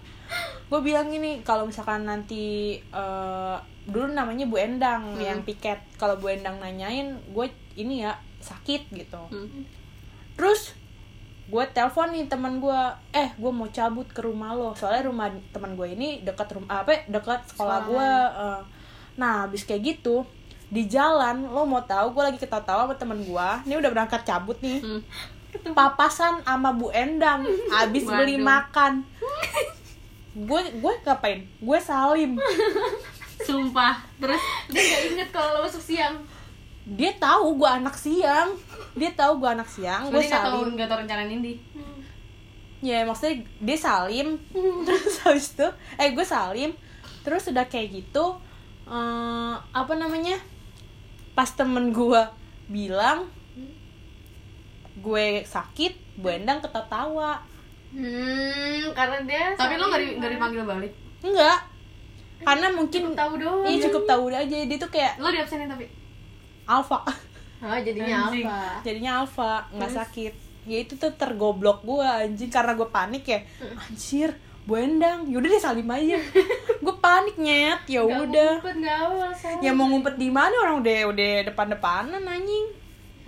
gue 0.64 0.80
bilang 0.80 1.06
gini 1.06 1.40
kalau 1.40 1.64
misalkan 1.64 2.02
nanti 2.02 2.44
eh, 2.76 3.56
dulu 3.84 4.08
namanya 4.08 4.44
Bu 4.44 4.56
Endang 4.56 5.14
yang 5.18 5.42
piket 5.42 5.78
kalau 5.94 6.16
Bu 6.16 6.28
Endang 6.28 6.56
nanyain 6.56 7.14
gue 7.26 7.46
ini 7.74 8.02
ya 8.02 8.12
sakit 8.40 8.90
gitu 8.90 9.20
Hmm. 9.28 9.64
terus 10.34 10.74
gue 11.44 11.64
telepon 11.70 12.08
nih 12.08 12.24
teman 12.24 12.56
gue 12.56 12.80
eh 13.12 13.30
gue 13.34 13.52
mau 13.52 13.68
cabut 13.68 14.06
ke 14.06 14.18
rumah 14.18 14.50
lo 14.50 14.72
soalnya 14.72 15.06
rumah 15.06 15.28
teman 15.52 15.74
gue 15.74 15.86
ini 15.86 16.08
dekat 16.20 16.48
rumah 16.50 16.80
apa 16.80 17.04
dekat 17.06 17.44
sekolah 17.46 17.78
Sekolah. 17.78 17.78
gue 17.84 18.08
eh. 18.40 18.60
nah 19.14 19.44
habis 19.44 19.62
kayak 19.62 19.94
gitu 19.94 20.24
di 20.66 20.88
jalan 20.88 21.44
lo 21.44 21.62
mau 21.62 21.84
tahu 21.84 22.10
gue 22.10 22.24
lagi 22.24 22.38
ketawa-tawa 22.38 22.88
sama 22.88 22.96
temen 22.96 23.20
gue 23.20 23.48
ini 23.62 23.74
udah 23.76 23.90
berangkat 23.92 24.24
cabut 24.24 24.56
nih 24.58 24.80
Hmm. 24.80 25.00
Papasan 25.62 26.42
sama 26.42 26.72
Bu 26.72 26.90
Endang. 26.90 27.46
Habis 27.74 28.04
beli 28.04 28.36
makan. 28.36 29.04
Gue 30.34 30.60
gue 30.74 30.92
ngapain? 31.00 31.46
Gue 31.58 31.78
salim. 31.78 32.34
Sumpah. 33.40 34.02
Terus? 34.18 34.42
Dia 34.68 34.82
nggak 34.82 35.02
inget 35.10 35.28
kalau 35.30 35.54
lo 35.54 35.60
masuk 35.62 35.82
siang. 35.82 36.16
dia 36.84 37.16
tahu 37.16 37.56
gue 37.56 37.70
anak 37.70 37.96
siang. 37.96 38.52
Dia 38.92 39.08
tahu 39.12 39.40
gue 39.40 39.48
anak 39.48 39.64
siang. 39.66 40.10
Gue 40.10 40.20
Gue 40.20 40.28
nggak 40.28 40.42
tahu 40.42 40.60
salim. 40.60 40.72
nggak 40.76 40.88
tahu 40.88 40.98
rencana 41.00 41.24
Nindi. 41.24 41.54
ya 42.80 43.00
maksudnya 43.02 43.40
dia 43.58 43.78
salim. 43.78 44.36
Terus 44.86 45.16
habis 45.22 45.48
itu 45.50 45.68
eh 45.96 46.12
gue 46.12 46.26
salim. 46.26 46.70
Terus 47.24 47.48
udah 47.48 47.64
kayak 47.64 47.88
gitu 47.94 48.36
eh, 48.84 49.54
apa 49.56 49.92
namanya? 49.94 50.36
Pas 51.32 51.48
temen 51.48 51.88
gue 51.90 52.20
bilang 52.66 53.26
gue 54.96 55.26
sakit 55.42 55.92
Bu 56.16 56.30
Endang 56.30 56.58
ketawa. 56.58 57.42
Hmm, 57.90 58.90
karena 58.90 59.18
dia 59.22 59.54
Tapi 59.54 59.74
lo 59.74 59.86
saling- 59.86 60.18
nggak 60.18 60.30
dipanggil 60.34 60.62
balik. 60.62 60.92
enggak. 61.20 61.58
Karena 62.40 62.66
mungkin 62.68 63.00
Cukup 63.06 63.16
tahu 63.16 63.32
doang. 63.38 63.62
iya 63.64 63.78
cukup 63.80 64.02
tahu 64.04 64.24
aja. 64.28 64.56
Dia 64.60 64.76
tuh 64.76 64.90
kayak 64.90 65.16
Lo 65.16 65.30
di 65.30 65.38
absenin 65.38 65.66
tapi. 65.66 65.86
alfa 66.64 67.00
Oh, 67.62 67.78
jadinya 67.78 68.28
Anjing. 68.28 68.44
apa? 68.44 68.82
jadinya 68.82 69.12
alfa 69.18 69.64
nggak 69.70 69.92
sakit. 69.94 70.32
Ya 70.64 70.78
itu 70.78 70.96
tuh 70.96 71.12
tergoblok 71.14 71.80
gue 71.80 72.02
anjing. 72.04 72.50
Karena 72.50 72.74
gue 72.74 72.84
panik 72.86 73.24
ya. 73.24 73.40
Anjir 73.80 74.36
Bu 74.64 74.76
Endang. 74.76 75.24
Yaudah 75.26 75.48
deh 75.48 75.58
salim 75.58 75.88
aja. 75.88 76.16
Gue 76.84 76.96
panik 76.98 77.36
nyet. 77.36 77.84
Ya 77.86 78.00
udah. 78.00 78.60
ya 79.60 79.72
mau 79.72 79.88
ngumpet 79.88 80.16
di 80.16 80.28
mana 80.28 80.52
orang? 80.58 80.80
Udah 80.80 81.08
udah 81.08 81.32
depan 81.44 81.68
depanan 81.68 82.20
anjing 82.20 82.83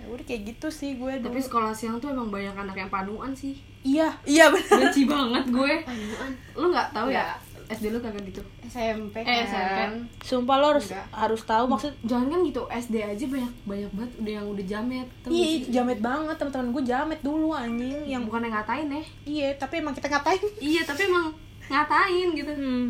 udah 0.09 0.23
kayak 0.23 0.41
gitu 0.47 0.67
sih 0.69 0.91
gue 0.93 1.11
dulu 1.17 1.27
Tapi 1.27 1.39
sekolah 1.39 1.71
siang 1.71 1.97
tuh 1.97 2.09
emang 2.09 2.27
banyak 2.27 2.53
anak 2.53 2.75
yang 2.75 2.87
panuan 2.87 3.31
sih. 3.31 3.55
iya 3.81 4.11
iya 4.23 4.47
benar 4.47 4.79
Benci 4.81 5.03
banget 5.03 5.45
gue. 5.47 5.73
Panuan. 5.81 6.31
Lo 6.53 6.65
nggak 6.67 6.89
tahu 6.91 7.07
ya? 7.07 7.23
Nggak. 7.25 7.39
SD 7.69 7.85
lu 7.89 7.99
kagak 7.99 8.23
gitu. 8.23 8.39
SMP 8.63 9.15
Eh, 9.17 9.27
kan. 9.43 9.43
SMP. 9.43 9.79
sumpah 10.21 10.55
lo 10.55 10.67
harus 10.71 10.87
Enggak. 10.87 11.07
harus 11.13 11.41
tahu 11.43 11.65
maksud 11.67 11.91
Jangan 12.01 12.27
kan 12.29 12.39
gitu 12.41 12.61
SD 12.65 12.95
aja 12.97 13.25
banyak 13.25 13.53
banyak 13.65 13.91
banget 13.91 14.11
udah 14.17 14.31
yang 14.33 14.47
udah 14.47 14.65
jamet. 14.65 15.07
Iya 15.25 15.47
jamet 15.69 15.99
banget 15.99 16.35
teman-teman 16.35 16.71
gue 16.71 16.83
jamet 16.85 17.19
dulu 17.19 17.51
anjing 17.51 17.91
yang 17.91 18.07
yang 18.09 18.21
bukan 18.23 18.41
yang 18.41 18.55
ngatain 18.55 18.87
ya. 18.89 19.03
iya 19.25 19.47
tapi 19.53 19.73
emang 19.77 19.91
kita 19.91 20.07
ngatain 20.07 20.39
Iya, 20.57 20.81
tapi 20.81 21.01
emang 21.05 21.27
ngatain 21.65 22.27
gitu. 22.33 22.51
hmm. 22.51 22.85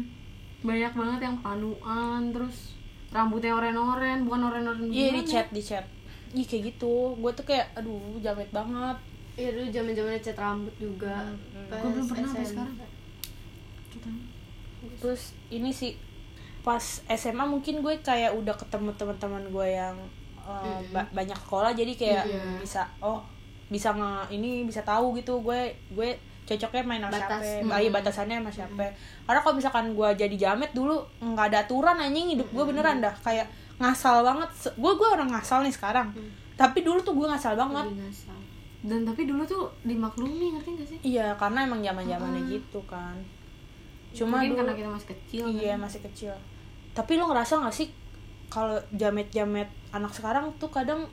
Banyak 0.60 0.94
banget 0.94 1.20
yang 1.24 1.38
panuan 1.40 2.22
terus 2.30 2.78
rambutnya 3.08 3.54
oren-oren, 3.54 4.20
bukan 4.24 4.42
oren-oren 4.44 4.84
iya 4.88 5.10
di 5.12 5.24
chat 5.24 5.48
di 5.50 5.58
chat 5.60 5.86
iya 6.32 6.46
kayak 6.46 6.64
gitu. 6.70 6.94
Gue 7.14 7.32
tuh 7.32 7.44
kayak 7.44 7.72
aduh 7.74 7.98
jamet 8.18 8.50
banget. 8.50 8.98
Iya 9.34 9.50
dulu 9.52 9.66
zaman 9.70 9.92
zamannya 9.92 10.22
cat 10.22 10.38
rambut 10.38 10.76
juga. 10.76 11.16
Pas 11.68 11.78
Gue 11.78 11.90
belum 11.92 12.08
pernah 12.08 12.28
sampai 12.28 12.48
sekarang. 12.48 12.76
Terus 14.98 15.22
ini 15.50 15.70
sih 15.70 15.94
pas 16.62 16.82
SMA 17.08 17.46
mungkin 17.46 17.80
gue 17.80 17.96
kayak 18.02 18.36
udah 18.36 18.52
ketemu 18.54 18.92
teman-teman 18.94 19.44
gue 19.48 19.68
yang 19.70 19.96
uh, 20.38 20.82
ba- 20.92 21.08
banyak 21.12 21.38
sekolah 21.38 21.72
jadi 21.72 21.94
kayak 21.94 22.24
Iya. 22.28 22.42
bisa 22.60 22.82
oh 23.00 23.24
bisa 23.68 23.92
nge 23.94 24.12
ini 24.34 24.64
bisa 24.64 24.82
tahu 24.82 25.16
gitu. 25.16 25.40
Gue 25.40 25.72
gue 25.92 26.10
cocoknya 26.48 26.84
main 26.84 27.02
sama 27.02 27.12
Batas. 27.14 27.44
siapa 27.44 27.68
ah, 27.70 27.80
iya, 27.80 27.92
batasannya 27.92 28.36
sama 28.40 28.52
siapa. 28.52 28.84
Karena 29.24 29.40
kalau 29.42 29.56
misalkan 29.56 29.86
gue 29.92 30.10
jadi 30.16 30.36
jamet 30.38 30.72
dulu 30.72 30.96
nggak 31.20 31.46
ada 31.52 31.58
aturan 31.62 31.98
anjing 31.98 32.34
hidup 32.34 32.48
gue 32.48 32.64
beneran 32.66 33.00
dah. 33.00 33.12
Kayak 33.18 33.48
ngasal 33.78 34.22
banget 34.22 34.50
gue 34.72 34.92
gue 34.92 35.08
orang 35.08 35.30
ngasal 35.30 35.62
nih 35.62 35.70
sekarang 35.70 36.10
tapi 36.54 36.82
dulu 36.82 36.98
tuh 37.00 37.14
gue 37.14 37.26
ngasal 37.26 37.54
banget 37.54 37.86
Lebih 37.88 38.04
ngasal. 38.04 38.40
Dan 38.78 39.04
tapi 39.04 39.26
dulu 39.26 39.42
tuh 39.44 39.68
dimaklumi 39.84 40.54
ngerti 40.54 40.70
gak 40.74 40.88
sih? 40.88 41.00
iya 41.04 41.34
karena 41.36 41.64
emang 41.64 41.82
zaman 41.82 42.04
zamannya 42.04 42.42
gitu 42.48 42.80
kan 42.84 43.18
cuma 44.10 44.40
Mungkin 44.40 44.50
dulu 44.50 44.58
karena 44.60 44.74
kita 44.74 44.90
masih 44.90 45.08
kecil. 45.12 45.44
iya 45.52 45.74
kan? 45.74 45.84
masih 45.84 46.00
kecil 46.04 46.34
tapi 46.94 47.12
lo 47.14 47.28
ngerasa 47.28 47.54
gak 47.60 47.76
sih 47.76 47.90
kalau 48.48 48.78
jamet 48.92 49.28
jamet 49.28 49.68
anak 49.92 50.10
sekarang 50.10 50.50
tuh 50.56 50.68
kadang 50.68 51.04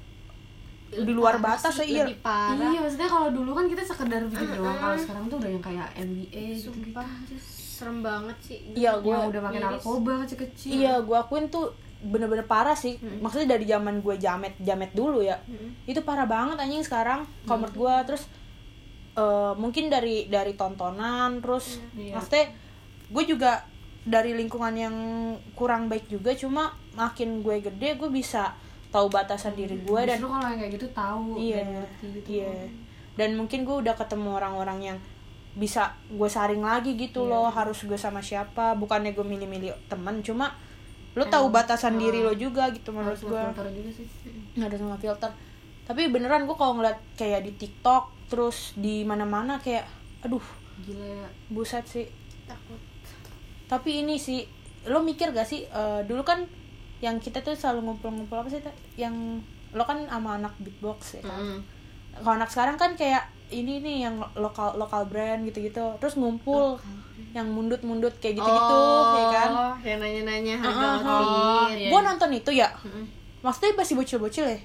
di 0.87 1.11
luar 1.11 1.37
Parah 1.37 1.59
batas 1.59 1.74
sih, 1.74 1.90
ya 1.90 2.07
iya 2.07 2.14
parah. 2.22 2.70
Iya, 2.70 2.79
maksudnya 2.79 3.09
kalau 3.11 3.29
dulu 3.35 3.50
kan 3.50 3.66
kita 3.66 3.83
sekedar 3.83 4.22
bikin 4.22 4.46
doang. 4.55 4.79
Kalau 4.79 4.94
sekarang 4.94 5.24
tuh 5.27 5.37
udah 5.42 5.50
yang 5.50 5.64
kayak 5.64 5.88
NBA 5.98 6.44
gitu. 6.55 6.70
Sumpah, 6.70 7.09
serem 7.50 7.98
banget 7.98 8.37
sih. 8.38 8.59
Iya, 8.70 9.03
Gue 9.03 9.11
gua 9.11 9.27
udah 9.27 9.40
makin 9.42 9.61
narkoba 9.64 10.22
kecil-kecil. 10.22 10.70
iya 10.70 10.94
gue 11.03 11.16
akuin 11.18 11.50
tuh 11.50 11.66
bener-bener 12.04 12.44
parah 12.44 12.74
sih. 12.74 12.94
Maksudnya 13.00 13.56
dari 13.56 13.64
zaman 13.64 13.98
gue 13.98 14.14
jamet 14.14 14.54
jamet 14.58 14.92
dulu 14.92 15.20
ya. 15.20 15.40
Itu 15.84 16.00
parah 16.00 16.24
banget 16.24 16.56
anjing 16.56 16.80
sekarang 16.80 17.24
kalau 17.42 17.64
menurut 17.64 17.74
gue. 17.74 17.94
Terus 18.12 18.22
eh, 19.14 19.52
mungkin 19.54 19.88
dari 19.88 20.26
dari 20.26 20.52
tontonan 20.52 21.38
terus 21.38 21.78
Iya. 21.94 22.18
maksudnya 22.18 22.44
gue 23.06 23.24
juga 23.26 23.62
dari 24.04 24.34
lingkungan 24.34 24.74
yang 24.74 24.96
kurang 25.54 25.86
baik 25.86 26.10
juga 26.10 26.34
cuma 26.34 26.74
makin 26.92 27.40
gue 27.40 27.62
gede 27.62 27.94
gue 27.94 28.10
bisa 28.10 28.52
tahu 28.90 29.08
batasan 29.08 29.54
diri 29.54 29.80
gue 29.80 30.00
dan 30.04 30.18
Justru 30.18 30.28
kalau 30.28 30.46
yang 30.46 30.58
kayak 30.60 30.72
gitu 30.72 30.86
tahu 30.90 31.24
iya 31.34 31.56
dan 31.56 31.66
ngerti 31.72 32.06
gitu. 32.12 32.26
iya. 32.28 32.52
Dan 33.14 33.38
mungkin 33.38 33.62
gue 33.62 33.76
udah 33.80 33.94
ketemu 33.94 34.34
orang-orang 34.34 34.78
yang 34.82 34.98
bisa 35.54 35.94
gue 36.10 36.26
saring 36.26 36.60
lagi 36.60 36.98
gitu 36.98 37.22
loh 37.24 37.46
harus 37.46 37.78
gue 37.80 37.94
sama 37.94 38.18
siapa. 38.18 38.74
Bukannya 38.74 39.14
gue 39.14 39.22
milih-milih 39.22 39.86
teman 39.86 40.18
cuma 40.20 40.58
lo 41.14 41.24
tahu 41.24 41.46
batasan 41.48 41.94
diri 41.94 42.20
lo 42.20 42.35
juga 42.35 42.68
gitu 42.68 42.90
menurut 42.90 43.16
gue 43.16 43.31
ngefilter 43.31 43.70
juga 43.70 43.90
sih. 43.92 44.07
nggak 44.53 44.66
ada 44.66 44.77
sama 44.77 44.96
filter 44.96 45.31
tapi 45.85 46.09
beneran 46.09 46.42
gue 46.42 46.53
kalau 46.53 46.74
ngeliat 46.74 46.98
kayak 47.14 47.42
di 47.42 47.53
TikTok 47.55 48.11
terus 48.27 48.72
di 48.74 49.03
mana-mana 49.03 49.57
kayak 49.57 49.87
aduh 50.20 50.42
Gila 50.81 51.07
ya. 51.07 51.29
buset 51.48 51.85
sih 51.85 52.07
Takut. 52.44 52.81
tapi 53.66 54.00
ini 54.00 54.16
sih 54.16 54.42
lo 54.85 55.00
mikir 55.00 55.31
gak 55.31 55.44
sih 55.44 55.64
eh, 55.64 56.00
dulu 56.03 56.20
kan 56.22 56.44
yang 56.98 57.16
kita 57.16 57.40
tuh 57.40 57.53
selalu 57.53 57.85
ngumpul-ngumpul 57.87 58.37
apa 58.37 58.48
sih 58.48 58.59
Ta? 58.59 58.72
yang 58.96 59.40
lo 59.70 59.83
kan 59.83 60.05
sama 60.05 60.37
anak 60.37 60.53
beatbox 60.59 61.16
ya 61.16 61.22
kan 61.24 61.40
Mm. 61.40 61.61
kalau 62.16 62.35
anak 62.37 62.46
sekarang 62.48 62.77
kan 62.77 62.94
kayak 62.94 63.22
ini 63.50 63.79
nih 63.79 63.96
yang 64.03 64.18
lokal 64.35 64.74
lokal 64.74 65.03
brand 65.05 65.42
gitu-gitu 65.42 65.83
terus 65.98 66.14
ngumpul 66.14 66.79
yang 67.35 67.47
mundut-mundut 67.47 68.14
kayak 68.16 68.38
gitu-gitu 68.38 68.79
ya 69.12 69.27
kan 69.29 69.51
Oh, 69.51 69.75
yang 69.81 69.99
nanya-nanya 69.99 70.55
harga 70.57 70.70
ah, 70.79 70.97
ah. 70.97 71.18
outfit. 71.66 71.77
iya. 71.77 71.88
gue 71.90 72.01
nonton 72.01 72.31
itu 72.33 72.51
ya 72.53 72.68
maksudnya 73.40 73.75
masih 73.75 73.94
bocil-bocil 73.94 74.47
ya 74.47 74.59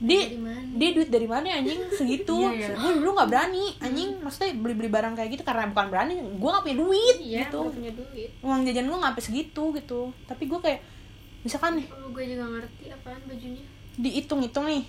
dia 0.00 0.22
Dari 0.24 0.38
mana? 0.38 0.64
dia 0.72 0.90
duit 0.90 1.08
dari 1.08 1.26
mana 1.26 1.46
anjing 1.52 1.76
segitu 1.98 2.32
Iya, 2.32 2.50
iya. 2.64 2.74
gue 2.74 2.90
dulu 2.96 3.10
nggak 3.12 3.28
berani 3.28 3.64
anjing 3.76 4.16
maksudnya 4.16 4.56
beli 4.56 4.72
beli 4.74 4.88
barang 4.88 5.12
kayak 5.12 5.28
gitu 5.30 5.42
karena 5.42 5.68
bukan 5.68 5.86
berani 5.88 6.14
gue 6.16 6.48
nggak 6.48 6.64
punya 6.64 6.78
duit 6.78 7.16
Iya, 7.20 7.38
gitu 7.44 7.60
punya 7.68 7.92
duit. 7.92 8.30
uang 8.40 8.60
jajan 8.62 8.86
gue 8.86 8.96
nggak 8.96 9.12
sampai 9.12 9.24
segitu 9.26 9.64
gitu 9.74 10.00
tapi 10.24 10.42
gue 10.46 10.56
kayak 10.58 10.80
misalkan 11.40 11.72
nih 11.76 11.86
Oh, 11.90 12.08
gue 12.08 12.24
juga 12.24 12.44
ngerti 12.48 12.84
apaan 12.88 13.20
bajunya. 13.24 13.64
dihitung-hitung 13.94 14.64
nih 14.64 14.84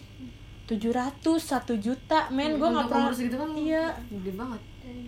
700 0.68 1.20
satu 1.36 1.74
juta 1.76 2.30
men 2.30 2.56
gue 2.56 2.64
nggak 2.64 2.88
pernah 2.88 3.12
segitu 3.12 3.36
kan 3.36 3.52
iya 3.52 3.92
gede 4.08 4.32
banget. 4.32 4.62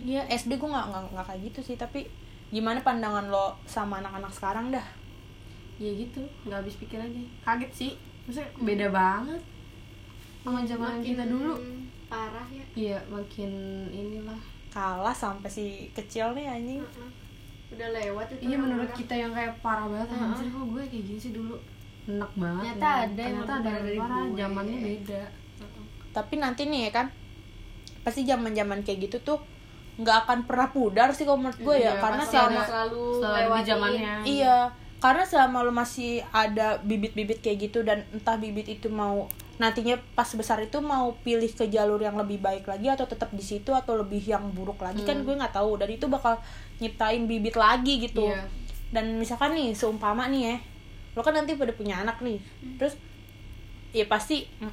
Iya 0.04 0.22
SD 0.28 0.54
gue 0.54 0.68
nggak 0.68 0.86
nggak 1.10 1.26
kayak 1.26 1.40
gitu 1.42 1.60
sih 1.64 1.76
tapi 1.76 2.06
gimana 2.48 2.78
pandangan 2.78 3.26
lo 3.26 3.56
sama 3.64 3.98
anak-anak 3.98 4.30
sekarang 4.30 4.68
dah 4.70 4.84
Ya 5.74 5.90
gitu, 5.90 6.22
nggak 6.44 6.62
habis 6.62 6.78
pikir 6.78 6.96
aja. 6.96 7.18
Kaget 7.42 7.72
sih. 7.74 7.92
Maksudnya 8.22 8.46
beda 8.62 8.86
banget 8.88 9.42
sama 10.40 10.62
zaman 10.62 10.86
Makin 10.94 11.02
kita 11.02 11.24
dulu. 11.26 11.54
Parah 12.06 12.46
ya. 12.46 12.62
Iya, 12.74 12.98
makin 13.08 13.50
inilah. 13.90 14.38
kalah 14.70 15.10
sampai 15.10 15.46
si 15.46 15.66
kecil 15.90 16.30
nih 16.30 16.46
anjing 16.46 16.78
Heeh. 16.78 17.10
Udah 17.70 17.90
lewat 17.90 18.26
itu. 18.28 18.42
Iya 18.44 18.56
menurut 18.56 18.86
orang-orang. 18.86 19.00
kita 19.02 19.14
yang 19.16 19.32
kayak 19.32 19.54
parah 19.58 19.86
banget 19.88 20.08
Heeh. 20.10 20.22
anjir 20.24 20.46
kok 20.48 20.62
gue 20.64 20.82
kayak 20.84 21.04
gini 21.04 21.18
sih 21.18 21.32
dulu. 21.32 21.56
Enak 22.06 22.32
banget. 22.32 22.62
Ternyata 22.70 22.86
ya. 22.86 22.94
ada 22.94 23.18
yang 23.18 23.34
Ternyata 23.34 23.52
ada 23.52 23.66
yang 23.66 23.82
dari 23.82 23.98
parah, 23.98 24.18
gue. 24.20 24.36
zamannya 24.36 24.78
beda. 24.78 25.22
tapi 26.12 26.34
nanti 26.36 26.62
nih 26.64 26.80
ya 26.86 26.90
kan 26.92 27.06
pasti 28.00 28.22
zaman 28.22 28.54
zaman 28.54 28.78
kayak 28.80 29.10
gitu 29.10 29.18
tuh 29.20 29.42
nggak 29.94 30.16
akan 30.24 30.38
pernah 30.42 30.68
pudar 30.68 31.08
sih 31.10 31.22
kalau 31.22 31.38
menurut 31.38 31.56
gue 31.56 31.76
ya 31.76 31.94
Iya, 31.94 32.02
karena 32.02 32.24
selama 32.24 32.60
selalu 32.64 33.04
Selalu 33.18 33.50
di 33.54 33.62
zamannya. 33.64 34.14
iya 34.24 34.58
karena 34.98 35.22
selama 35.22 35.60
lo 35.60 35.70
masih 35.70 36.24
ada 36.32 36.80
bibit-bibit 36.80 37.38
kayak 37.38 37.58
gitu 37.62 37.84
dan 37.84 38.08
entah 38.08 38.34
bibit 38.34 38.64
itu 38.66 38.88
mau 38.88 39.28
nantinya 39.54 39.94
pas 40.12 40.26
besar 40.26 40.58
itu 40.58 40.80
mau 40.80 41.14
pilih 41.20 41.46
ke 41.46 41.68
jalur 41.68 42.00
yang 42.00 42.16
lebih 42.16 42.40
baik 42.40 42.64
lagi 42.64 42.88
atau 42.88 43.04
tetap 43.04 43.28
di 43.30 43.38
situ 43.40 43.70
atau 43.70 43.94
lebih 43.94 44.18
yang 44.18 44.50
buruk 44.50 44.80
lagi 44.80 45.04
kan 45.04 45.20
gue 45.20 45.30
nggak 45.30 45.52
tahu. 45.52 45.76
Dan 45.76 45.92
itu 45.92 46.08
bakal 46.08 46.40
nyiptain 46.78 47.24
bibit 47.24 47.54
lagi 47.54 48.02
gitu. 48.02 48.26
Iya. 48.26 48.48
dan 48.90 49.14
misalkan 49.14 49.52
nih 49.52 49.74
seumpama 49.74 50.26
nih 50.26 50.42
ya 50.48 50.56
lo 51.14 51.22
kan 51.22 51.30
nanti 51.30 51.54
pada 51.54 51.70
punya 51.70 52.00
anak 52.00 52.18
nih. 52.18 52.42
Terus 52.74 52.98
ya 53.90 54.06
pasti 54.06 54.42
mm, 54.58 54.72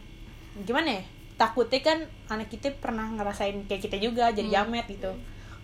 gimana 0.63 0.97
ya 0.97 1.03
takutnya 1.41 1.81
kan 1.81 1.97
anak 2.29 2.47
kita 2.47 2.69
pernah 2.77 3.09
ngerasain 3.09 3.57
kayak 3.65 3.81
kita 3.81 3.97
juga 3.97 4.29
jadi 4.29 4.61
jamet 4.61 4.85
gitu 4.87 5.09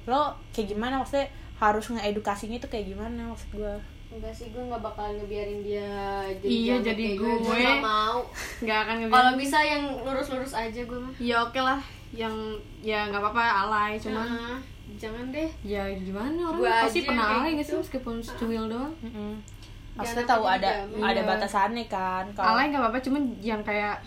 lo 0.06 0.22
kayak 0.50 0.68
gimana 0.70 0.98
maksudnya 0.98 1.30
harus 1.56 1.86
ngedukasinya 1.88 2.58
tuh 2.58 2.68
kayak 2.68 2.90
gimana 2.90 3.30
maksud 3.30 3.54
gue 3.54 3.76
Enggak 4.08 4.32
sih, 4.32 4.48
gue 4.50 4.64
gak 4.64 4.80
bakalan 4.80 5.20
ngebiarin 5.20 5.60
dia 5.62 5.92
jadi 6.34 6.48
Iya, 6.48 6.74
jamet 6.74 6.86
jadi 6.88 7.04
kayak 7.04 7.18
gue. 7.20 7.34
Gue 7.44 7.58
gak 7.60 7.82
mau 7.84 8.18
Nggak 8.64 8.78
akan 8.80 8.96
Kalau 8.96 9.04
ngebiarin. 9.04 9.36
bisa 9.38 9.58
yang 9.62 9.84
lurus-lurus 10.00 10.54
aja 10.56 10.82
gue 10.82 10.96
mah 10.98 11.12
Ya 11.20 11.36
oke 11.38 11.60
lah, 11.60 11.80
yang 12.10 12.32
ya 12.80 13.04
nggak 13.06 13.20
apa-apa 13.20 13.44
alay 13.68 14.00
cuman 14.00 14.24
Heeh. 14.26 14.58
Jangan 14.96 15.26
deh 15.28 15.50
ya 15.62 15.84
gimana 15.92 16.40
orang 16.48 16.56
Gua 16.58 16.72
pasti 16.82 17.04
pernah 17.04 17.26
alay 17.36 17.52
nggak 17.54 17.68
sih 17.68 17.76
gitu. 17.76 17.84
meskipun 17.84 18.16
secuil 18.18 18.64
doang. 18.66 18.94
Mm-mm. 19.04 19.32
maksudnya 19.94 20.24
Jangan 20.24 20.32
tahu 20.32 20.44
ada 20.48 20.70
ada 21.04 21.12
Iya. 21.18 21.28
batasannya 21.28 21.86
kan 21.86 22.26
kalau 22.32 22.48
alay 22.54 22.66
nggak 22.66 22.80
apa-apa 22.80 23.00
cuman 23.02 23.22
yang 23.38 23.60
kayak 23.62 24.00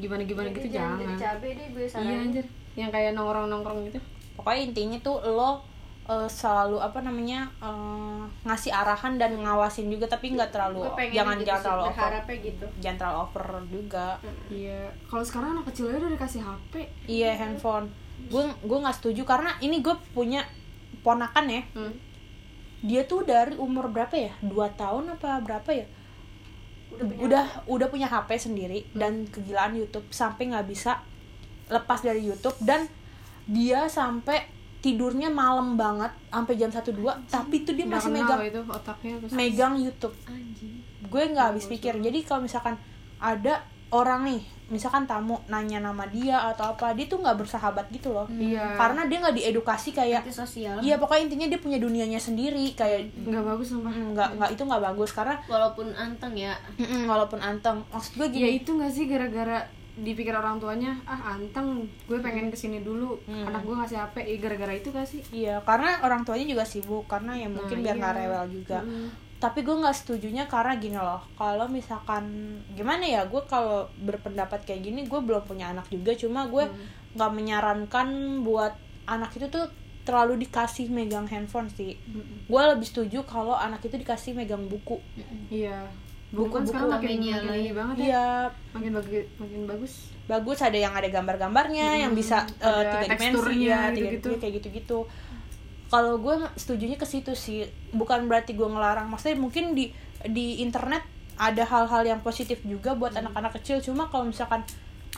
gimana 0.00 0.22
gimana 0.24 0.48
Jadi 0.50 0.56
gitu 0.58 0.68
jangan 0.74 0.96
jangan. 0.96 1.00
jadi 1.04 1.14
cabe 1.20 1.48
deh 1.54 1.66
gue 1.76 1.84
iya 1.86 2.18
anjir. 2.24 2.46
Yang 2.74 2.90
kayak 2.96 3.10
nongkrong 3.14 3.46
nongkrong 3.52 3.78
gitu. 3.92 3.98
Pokoknya 4.34 4.60
intinya 4.72 4.98
tuh 5.04 5.16
lo 5.20 5.50
eh, 6.08 6.28
selalu 6.28 6.80
apa 6.80 6.98
namanya 7.04 7.46
eh, 7.60 8.22
ngasih 8.48 8.72
arahan 8.72 9.20
dan 9.20 9.36
ngawasin 9.36 9.92
juga 9.92 10.08
tapi 10.08 10.32
nggak 10.32 10.50
terlalu 10.50 10.88
jangan 11.12 11.36
gitu 11.38 11.46
jangan 11.52 11.62
terlalu 11.62 11.82
over. 11.92 12.10
gitu. 12.40 12.66
Jangan 12.80 12.96
terlalu 12.98 13.18
over 13.20 13.46
juga. 13.68 14.06
Iya. 14.48 14.82
Kalau 15.06 15.24
sekarang 15.24 15.48
anak 15.60 15.64
kecil 15.70 15.84
aja 15.92 15.98
udah 16.00 16.12
dikasih 16.16 16.40
hp 16.42 16.72
iya 17.06 17.30
handphone. 17.36 17.86
Gue 18.32 18.42
gue 18.64 18.78
nggak 18.80 18.96
setuju 18.96 19.22
karena 19.28 19.52
ini 19.60 19.84
gue 19.84 19.94
punya 20.16 20.42
ponakan 21.04 21.46
ya. 21.48 21.62
Hmm. 21.76 21.94
dia 22.80 23.04
tuh 23.04 23.28
dari 23.28 23.52
umur 23.60 23.92
berapa 23.92 24.16
ya? 24.16 24.32
Dua 24.40 24.72
tahun 24.72 25.12
apa 25.12 25.44
berapa 25.44 25.68
ya 25.68 25.84
Udah 26.90 27.06
punya 27.06 27.20
udah 27.22 27.44
udah 27.66 27.86
punya 27.88 28.08
HP 28.10 28.30
sendiri 28.36 28.86
dan 28.92 29.26
kegilaan 29.30 29.78
YouTube 29.78 30.06
sampai 30.10 30.50
nggak 30.50 30.66
bisa 30.66 31.00
lepas 31.70 32.02
dari 32.02 32.26
YouTube 32.26 32.58
dan 32.62 32.90
dia 33.46 33.86
sampai 33.86 34.46
tidurnya 34.80 35.28
malam 35.28 35.76
banget 35.76 36.10
sampai 36.32 36.54
jam 36.56 36.72
1 36.72 36.80
2 36.82 37.28
tapi 37.28 37.68
tuh 37.68 37.76
dia 37.76 37.84
masih 37.84 38.10
megang 38.10 38.42
itu 38.42 38.60
otaknya 38.64 39.14
megang 39.36 39.74
YouTube. 39.76 40.16
Anjing. 40.24 40.80
Gue 41.06 41.22
nggak 41.30 41.46
habis 41.54 41.68
pikir. 41.68 42.00
jadi 42.00 42.18
kalau 42.24 42.48
misalkan 42.48 42.80
ada 43.20 43.66
orang 43.92 44.24
nih 44.24 44.42
misalkan 44.70 45.02
tamu 45.04 45.36
nanya 45.50 45.82
nama 45.82 46.06
dia 46.06 46.38
atau 46.54 46.70
apa 46.72 46.94
dia 46.94 47.10
tuh 47.10 47.18
nggak 47.18 47.36
bersahabat 47.42 47.90
gitu 47.90 48.14
loh. 48.14 48.30
Iya. 48.30 48.78
Karena 48.78 49.04
dia 49.10 49.18
nggak 49.18 49.36
diedukasi 49.36 49.90
kayak 49.90 50.22
sosial 50.30 50.78
iya 50.80 50.94
pokoknya 50.96 51.26
intinya 51.26 51.46
dia 51.50 51.60
punya 51.60 51.78
dunianya 51.82 52.22
sendiri 52.22 52.72
kayak 52.78 53.10
nggak 53.26 53.44
bagus 53.44 53.74
sumpah. 53.74 53.90
Mm, 53.90 54.14
nggak 54.14 54.28
nggak 54.38 54.50
itu 54.54 54.62
nggak 54.62 54.82
bagus. 54.94 55.10
Karena 55.10 55.34
walaupun 55.50 55.90
anteng 55.92 56.32
ya. 56.38 56.54
Mm-mm, 56.78 57.10
walaupun 57.10 57.42
anteng. 57.42 57.82
Maksud 57.90 58.14
gue 58.16 58.26
ya 58.30 58.46
gini 58.46 58.62
itu 58.62 58.70
nggak 58.70 58.92
sih 58.94 59.04
gara-gara 59.10 59.66
dipikir 60.00 60.32
orang 60.32 60.56
tuanya 60.62 60.96
ah 61.04 61.36
anteng 61.36 61.84
gue 62.08 62.18
pengen 62.22 62.48
ke 62.48 62.56
sini 62.56 62.80
dulu. 62.80 63.18
Hmm. 63.26 63.50
anak 63.50 63.66
gue 63.66 63.74
ngasih 63.74 63.98
hp 64.00 64.16
eh, 64.22 64.38
gara-gara 64.38 64.72
itu 64.72 64.88
gak 64.94 65.04
sih? 65.04 65.20
Iya 65.34 65.60
karena 65.66 65.98
orang 66.06 66.22
tuanya 66.22 66.46
juga 66.46 66.64
sibuk. 66.64 67.10
Karena 67.10 67.34
ya 67.34 67.50
mungkin 67.50 67.82
Nah, 67.82 67.84
biar 67.90 67.96
iya. 67.98 68.00
nggak 68.00 68.14
rewel 68.16 68.44
juga. 68.54 68.78
Mm. 68.86 69.08
Tapi 69.40 69.64
gue 69.64 69.72
nggak 69.72 69.96
setujunya 69.96 70.44
karena 70.44 70.76
gini 70.76 71.00
loh 71.00 71.24
kalau 71.32 71.64
misalkan 71.64 72.60
gimana 72.76 73.08
ya 73.08 73.24
gue 73.24 73.40
kalau 73.48 73.88
berpendapat 73.96 74.68
kayak 74.68 74.84
gini 74.84 75.08
gue 75.08 75.20
belum 75.24 75.48
punya 75.48 75.72
anak 75.72 75.88
juga 75.88 76.12
cuma 76.12 76.44
gue 76.44 76.68
nggak 77.16 77.32
menyarankan 77.32 78.08
buat 78.44 78.76
anak 79.08 79.34
itu 79.40 79.48
tuh 79.48 79.66
terlalu 80.04 80.42
dikasih 80.46 80.88
megang 80.88 81.28
handphone 81.28 81.68
sih. 81.70 81.94
Gue 82.48 82.62
lebih 82.66 82.86
setuju 82.88 83.22
kalau 83.28 83.54
anak 83.54 83.84
itu 83.84 83.94
dikasih 84.00 84.32
megang 84.32 84.64
buku. 84.66 84.98
Iya. 85.52 85.86
Buku 86.30 86.46
kan 86.46 86.62
Buku-buku 86.62 86.70
sekarang 86.70 86.90
makin 86.94 87.10
media 87.18 87.34
makin 87.42 87.58
ini 87.58 87.72
banget 87.74 87.94
ya. 87.94 88.04
Iya. 88.06 88.26
Makin 88.70 88.90
bagi, 88.96 89.20
makin 89.36 89.60
bagus. 89.66 89.92
Bagus 90.30 90.58
ada 90.62 90.78
yang 90.78 90.94
ada 90.94 91.08
gambar-gambarnya 91.10 91.88
yang 92.06 92.12
bisa 92.14 92.46
ada 92.62 93.02
tiga 93.02 93.18
dimensi 93.18 93.34
teksturnya 93.34 93.66
ya 93.66 93.80
tiga 93.90 94.08
dimensi 94.14 94.38
kayak 94.38 94.52
gitu-gitu 94.62 94.98
kalau 95.90 96.16
gue 96.16 96.32
setujunya 96.54 96.94
ke 96.94 97.04
situ 97.04 97.34
sih. 97.34 97.66
Bukan 97.90 98.30
berarti 98.30 98.54
gue 98.54 98.64
ngelarang. 98.64 99.10
Maksudnya 99.10 99.36
mungkin 99.36 99.74
di 99.74 99.90
di 100.22 100.62
internet 100.62 101.02
ada 101.34 101.64
hal-hal 101.64 102.06
yang 102.06 102.20
positif 102.20 102.62
juga 102.62 102.94
buat 102.94 103.10
Hmm. 103.10 103.26
anak-anak 103.26 103.58
kecil. 103.58 103.82
Cuma 103.82 104.06
kalau 104.06 104.24
misalkan 104.24 104.62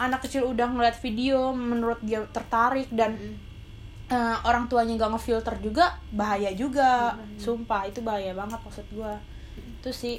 anak 0.00 0.24
kecil 0.24 0.48
udah 0.48 0.64
ngeliat 0.66 0.96
video 0.96 1.52
menurut 1.52 2.00
dia 2.00 2.24
tertarik 2.32 2.88
dan 2.88 3.12
Hmm. 3.12 3.36
eh, 4.08 4.36
orang 4.44 4.68
tuanya 4.68 4.96
gak 4.98 5.12
ngefilter 5.12 5.56
juga 5.60 5.96
bahaya 6.10 6.52
juga. 6.52 7.12
Hmm. 7.12 7.36
sumpah 7.36 7.84
itu 7.84 8.00
bahaya 8.00 8.32
banget 8.32 8.60
maksud 8.60 8.84
gue 8.88 9.12
itu 9.56 9.90
sih 9.90 10.16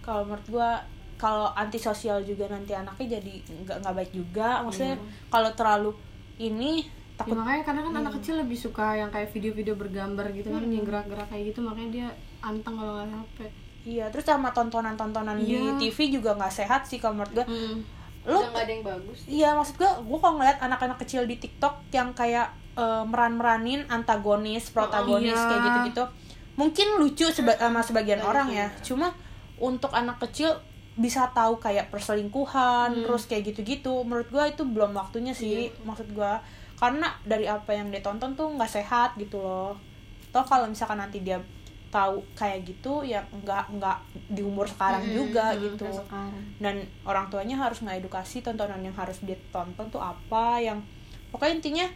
kalau 0.00 0.24
menurut 0.24 0.46
gue 0.46 0.70
kalau 1.16 1.48
antisosial 1.52 2.20
juga 2.20 2.44
nanti 2.46 2.72
anaknya 2.72 3.16
jadi 3.16 3.34
nggak 3.64 3.76
nggak 3.80 3.94
baik 3.94 4.12
juga. 4.12 4.60
Maksudnya 4.60 4.96
kalau 5.28 5.48
terlalu 5.52 5.90
ini 6.36 6.84
Ya, 7.16 7.24
takut 7.24 7.36
makanya 7.40 7.62
karena 7.64 7.80
kan 7.80 7.94
anak 7.96 8.12
kecil 8.20 8.34
lebih 8.36 8.58
suka 8.60 8.92
yang 8.92 9.08
kayak 9.08 9.32
video-video 9.32 9.72
bergambar 9.72 10.28
gitu 10.36 10.52
kan 10.52 10.60
yang 10.68 10.84
gerak-gerak 10.84 11.28
kayak 11.32 11.44
gitu 11.48 11.64
makanya 11.64 11.88
dia 11.88 12.06
anteng 12.44 12.76
kalau 12.76 12.92
nggak 13.00 13.08
HP 13.08 13.38
iya 13.88 14.04
terus 14.12 14.28
sama 14.28 14.52
tontonan-tontonan 14.52 15.40
Iya. 15.40 15.80
di 15.80 15.88
TV 15.88 16.12
juga 16.12 16.36
nggak 16.36 16.52
sehat 16.52 16.84
sih 16.84 17.00
kalau 17.00 17.16
menurut 17.16 17.32
gue 17.32 17.46
hmm. 17.48 17.76
lo 18.28 18.38
nggak 18.52 18.60
ada 18.60 18.72
yang 18.76 18.84
bagus 18.84 19.18
Iya 19.24 19.48
maksud 19.56 19.80
gue, 19.80 19.88
gue 19.88 20.18
kalau 20.20 20.34
ngeliat 20.36 20.58
anak-anak 20.60 20.98
kecil 21.00 21.24
di 21.24 21.40
TikTok 21.40 21.88
yang 21.88 22.12
kayak 22.12 22.52
eh, 22.76 23.04
meran-meranin 23.08 23.88
antagonis, 23.88 24.68
protagonis 24.68 25.32
iya. 25.32 25.48
kayak 25.48 25.62
gitu-gitu, 25.64 26.04
mungkin 26.60 27.00
lucu 27.00 27.26
seba- 27.32 27.56
sama 27.56 27.80
sebagian 27.80 28.20
orang 28.20 28.52
ya. 28.52 28.68
Cuma 28.84 29.16
untuk 29.56 29.88
anak 29.96 30.20
kecil 30.20 30.52
bisa 30.96 31.32
tahu 31.32 31.56
kayak 31.56 31.88
perselingkuhan, 31.88 33.04
terus 33.04 33.24
kayak 33.24 33.52
gitu-gitu. 33.52 34.04
Menurut 34.04 34.28
gue 34.28 34.44
itu 34.48 34.62
belum 34.64 34.92
waktunya 34.92 35.32
sih, 35.32 35.72
maksud 35.80 36.12
gue. 36.12 36.32
Karena 36.76 37.08
dari 37.24 37.48
apa 37.48 37.72
yang 37.72 37.88
dia 37.88 38.04
tonton 38.04 38.36
tuh 38.36 38.52
nggak 38.52 38.68
sehat 38.68 39.16
gitu 39.16 39.40
loh. 39.40 39.76
Toh 40.30 40.44
kalau 40.44 40.68
misalkan 40.68 41.00
nanti 41.00 41.24
dia 41.24 41.40
tahu 41.88 42.20
kayak 42.36 42.66
gitu 42.66 43.06
ya 43.06 43.24
nggak 43.32 43.78
nggak 43.78 43.98
di 44.28 44.44
umur 44.44 44.68
sekarang 44.68 45.00
juga 45.08 45.56
gitu. 45.56 45.88
sekarang. 45.88 46.36
Dan 46.60 46.84
orang 47.08 47.32
tuanya 47.32 47.56
harus 47.56 47.80
ngedukasi 47.80 48.44
tontonan 48.44 48.84
yang 48.84 48.92
harus 48.92 49.24
dia 49.24 49.38
tonton 49.48 49.88
tuh 49.88 50.02
apa 50.02 50.60
yang 50.60 50.84
pokoknya 51.32 51.54
intinya 51.58 51.86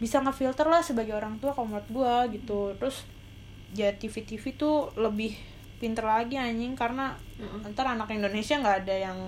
bisa 0.00 0.22
ngefilter 0.22 0.64
lah 0.64 0.80
sebagai 0.80 1.12
orang 1.12 1.36
tua 1.42 1.50
kalau 1.50 1.66
menurut 1.66 1.88
gua 1.90 2.30
gitu. 2.30 2.72
Terus 2.78 3.04
ya 3.74 3.90
TV 3.98 4.22
TV 4.22 4.54
tuh 4.54 4.94
lebih 4.94 5.34
pinter 5.80 6.04
lagi 6.04 6.36
anjing 6.36 6.76
karena 6.76 7.16
ntar 7.72 7.96
anak 7.96 8.12
Indonesia 8.12 8.60
nggak 8.60 8.84
ada 8.84 8.94
yang 8.94 9.18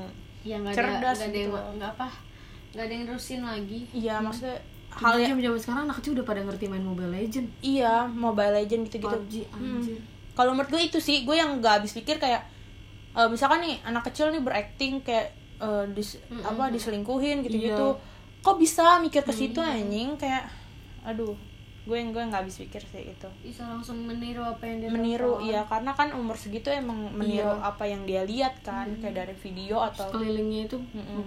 ya 0.45 0.61
nggak 0.61 0.75
ada 0.75 0.79
Cerdas 0.79 1.17
nggak 1.19 1.31
ada 1.31 1.39
yang 1.39 1.51
gitu. 1.51 1.61
nggak 1.81 1.91
apa 1.97 2.09
nggak 2.73 2.85
ada 2.85 2.93
yang 2.93 3.05
nerusin 3.09 3.41
lagi. 3.45 3.81
Iya 3.93 4.15
maksudnya 4.21 4.59
hal 4.99 5.17
yang 5.17 5.39
jam 5.41 5.57
sekarang 5.57 5.89
anak 5.89 6.01
kecil 6.03 6.13
udah 6.19 6.27
pada 6.27 6.41
ngerti 6.45 6.69
main 6.69 6.85
Mobile 6.85 7.13
Legend. 7.13 7.47
Iya 7.65 8.11
Mobile 8.11 8.53
Legend 8.61 8.83
gitu-gitu. 8.89 9.17
PUBG 9.17 9.35
anjir. 9.57 9.99
Kalau 10.33 10.53
menurut 10.57 10.71
gue 10.73 10.83
itu 10.83 10.99
sih 11.01 11.25
gue 11.25 11.37
yang 11.37 11.61
nggak 11.61 11.81
habis 11.81 11.93
pikir 11.97 12.21
kayak 12.21 12.45
eh, 13.17 13.29
misalkan 13.29 13.65
nih 13.65 13.81
anak 13.85 14.05
kecil 14.09 14.29
nih 14.29 14.43
berakting 14.45 15.01
kayak 15.01 15.33
eh, 15.61 15.85
dis, 15.93 16.21
apa 16.45 16.69
diselingkuhin 16.69 17.45
gitu-gitu. 17.47 17.97
Kok 18.43 18.57
bisa 18.59 18.99
mikir 19.01 19.23
ke 19.23 19.33
situ 19.33 19.63
anjing? 19.63 20.19
Kayak 20.19 20.51
aduh 21.03 21.35
gue 21.83 21.99
gue 21.99 22.23
nggak 22.23 22.47
habis 22.47 22.63
pikir 22.63 22.79
sih 22.79 23.11
itu 23.11 23.29
bisa 23.43 23.67
langsung 23.67 24.07
meniru 24.07 24.47
apa 24.47 24.63
yang 24.71 24.87
dia 24.87 24.91
meniru 24.95 25.35
tonton. 25.35 25.51
iya 25.51 25.61
karena 25.67 25.91
kan 25.99 26.15
umur 26.15 26.39
segitu 26.39 26.71
emang 26.71 27.11
meniru 27.11 27.59
apa 27.59 27.83
yang 27.91 28.07
dia 28.07 28.23
lihat 28.23 28.63
kan 28.63 28.87
kayak 29.03 29.19
dari 29.19 29.35
video 29.35 29.83
atau 29.83 30.07
kelilingnya 30.15 30.71
itu 30.71 30.79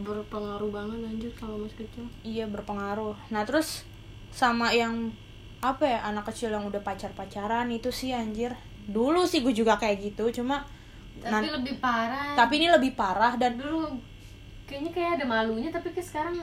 berpengaruh 0.08 0.72
banget 0.72 1.00
anjir 1.04 1.32
kalau 1.36 1.60
masih 1.60 1.84
kecil. 1.84 2.08
Iya 2.24 2.48
berpengaruh. 2.48 3.20
Nah 3.36 3.44
terus 3.44 3.84
sama 4.32 4.72
yang 4.72 5.12
apa 5.60 5.84
ya 5.84 6.00
anak 6.08 6.32
kecil 6.32 6.56
yang 6.56 6.64
udah 6.64 6.80
pacar 6.80 7.12
pacaran 7.12 7.68
itu 7.68 7.92
sih 7.92 8.16
anjir. 8.16 8.56
Dulu 8.88 9.28
sih 9.28 9.44
gue 9.44 9.52
juga 9.52 9.76
kayak 9.76 10.08
gitu 10.08 10.32
cuma 10.40 10.64
tapi 11.20 11.52
lebih 11.52 11.84
parah. 11.84 12.32
Tapi 12.32 12.64
ini 12.64 12.68
lebih 12.72 12.96
parah 12.96 13.36
dan 13.36 13.60
dulu 13.60 13.92
kayaknya 14.72 14.92
kayak 14.96 15.10
ada 15.20 15.26
malunya 15.28 15.68
tapi 15.68 15.92
ke 15.92 16.00
sekarang 16.00 16.40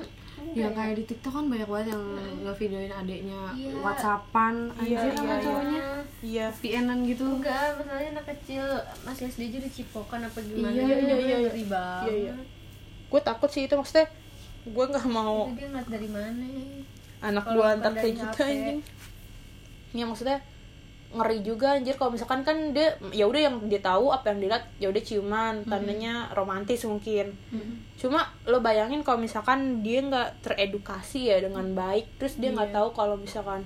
ya 0.52 0.68
kayak 0.68 0.94
di 0.98 1.04
TikTok 1.06 1.32
kan 1.32 1.44
banyak 1.46 1.64
banget 1.64 1.86
yang 1.94 2.04
ngevideoin 2.42 2.92
adeknya 2.92 3.40
Iya. 3.52 3.72
Whatsappan 3.80 4.54
Iya, 4.76 4.98
anjir 5.00 5.10
sama 5.14 5.32
iya, 5.32 5.38
cowoknya. 5.40 5.82
Iya. 6.22 6.46
VN-an 6.52 6.98
gitu. 7.06 7.24
Enggak 7.24 7.68
masalahnya 7.78 8.10
anak 8.12 8.26
kecil 8.36 8.64
masih 9.02 9.24
SD 9.28 9.40
aja 9.48 9.56
udah 9.62 9.72
cipokan 9.72 10.20
apa 10.22 10.38
gimana? 10.40 10.74
Iya, 10.74 10.84
iya, 10.84 11.16
iya, 11.16 11.36
iya. 11.38 11.64
banget. 11.64 12.10
Iya, 12.10 12.16
iya. 12.28 12.34
gue 13.12 13.20
takut 13.20 13.50
sih 13.52 13.68
itu 13.68 13.74
maksudnya 13.76 14.08
gue 14.64 14.84
nggak 14.88 15.04
mau 15.06 15.52
Itu 15.52 15.60
dia 15.60 15.68
ngeliat 15.68 15.88
dari 15.92 16.08
mana? 16.08 16.46
anak 17.22 17.44
gue 17.44 17.66
antar 17.66 17.92
kayak 17.92 18.14
gitu 18.18 18.38
anjing. 18.40 18.80
Ya 19.92 20.04
maksudnya 20.08 20.38
ngeri 21.12 21.44
juga 21.44 21.76
anjir. 21.76 21.94
Kalau 22.00 22.10
misalkan 22.12 22.40
kan 22.42 22.72
dia 22.72 22.96
ya 23.12 23.28
udah 23.28 23.40
yang 23.40 23.56
dia 23.68 23.80
tahu 23.84 24.08
apa 24.10 24.32
yang 24.32 24.38
dilihat 24.40 24.64
ya 24.80 24.88
udah 24.88 25.02
ciuman 25.04 25.54
tandanya 25.68 26.32
romantis 26.32 26.82
mungkin. 26.88 27.36
Cuma 28.00 28.32
lo 28.48 28.64
bayangin 28.64 29.04
kalau 29.04 29.20
misalkan 29.20 29.84
dia 29.84 30.00
nggak 30.02 30.42
teredukasi 30.42 31.28
ya 31.30 31.38
dengan 31.44 31.68
baik 31.76 32.16
terus 32.16 32.40
dia 32.40 32.50
nggak 32.50 32.72
tahu 32.72 32.88
kalau 32.96 33.16
misalkan 33.20 33.62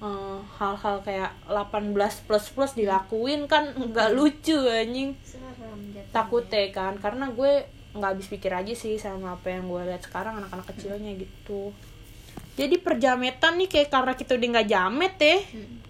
eh, 0.00 0.38
hal-hal 0.56 1.04
kayak 1.04 1.36
18 1.46 1.92
plus 2.26 2.46
plus 2.56 2.72
dilakuin 2.72 3.44
kan 3.46 3.76
nggak 3.76 4.16
lucu 4.16 4.56
anjing. 4.64 5.14
Takut 6.10 6.48
ya 6.48 6.72
kan 6.72 6.96
karena 6.98 7.28
gue 7.30 7.68
nggak 7.90 8.10
habis 8.14 8.30
pikir 8.30 8.54
aja 8.54 8.70
sih 8.70 8.94
sama 8.96 9.34
apa 9.34 9.50
yang 9.50 9.66
gue 9.66 9.82
lihat 9.82 10.02
sekarang 10.06 10.38
anak-anak 10.38 10.62
kecilnya 10.70 11.10
gitu 11.18 11.74
jadi 12.60 12.76
perjametan 12.76 13.56
nih 13.56 13.68
kayak 13.72 13.88
karena 13.88 14.12
kita 14.12 14.36
udah 14.36 14.48
nggak 14.52 14.68
jamet 14.68 15.14
deh 15.16 15.40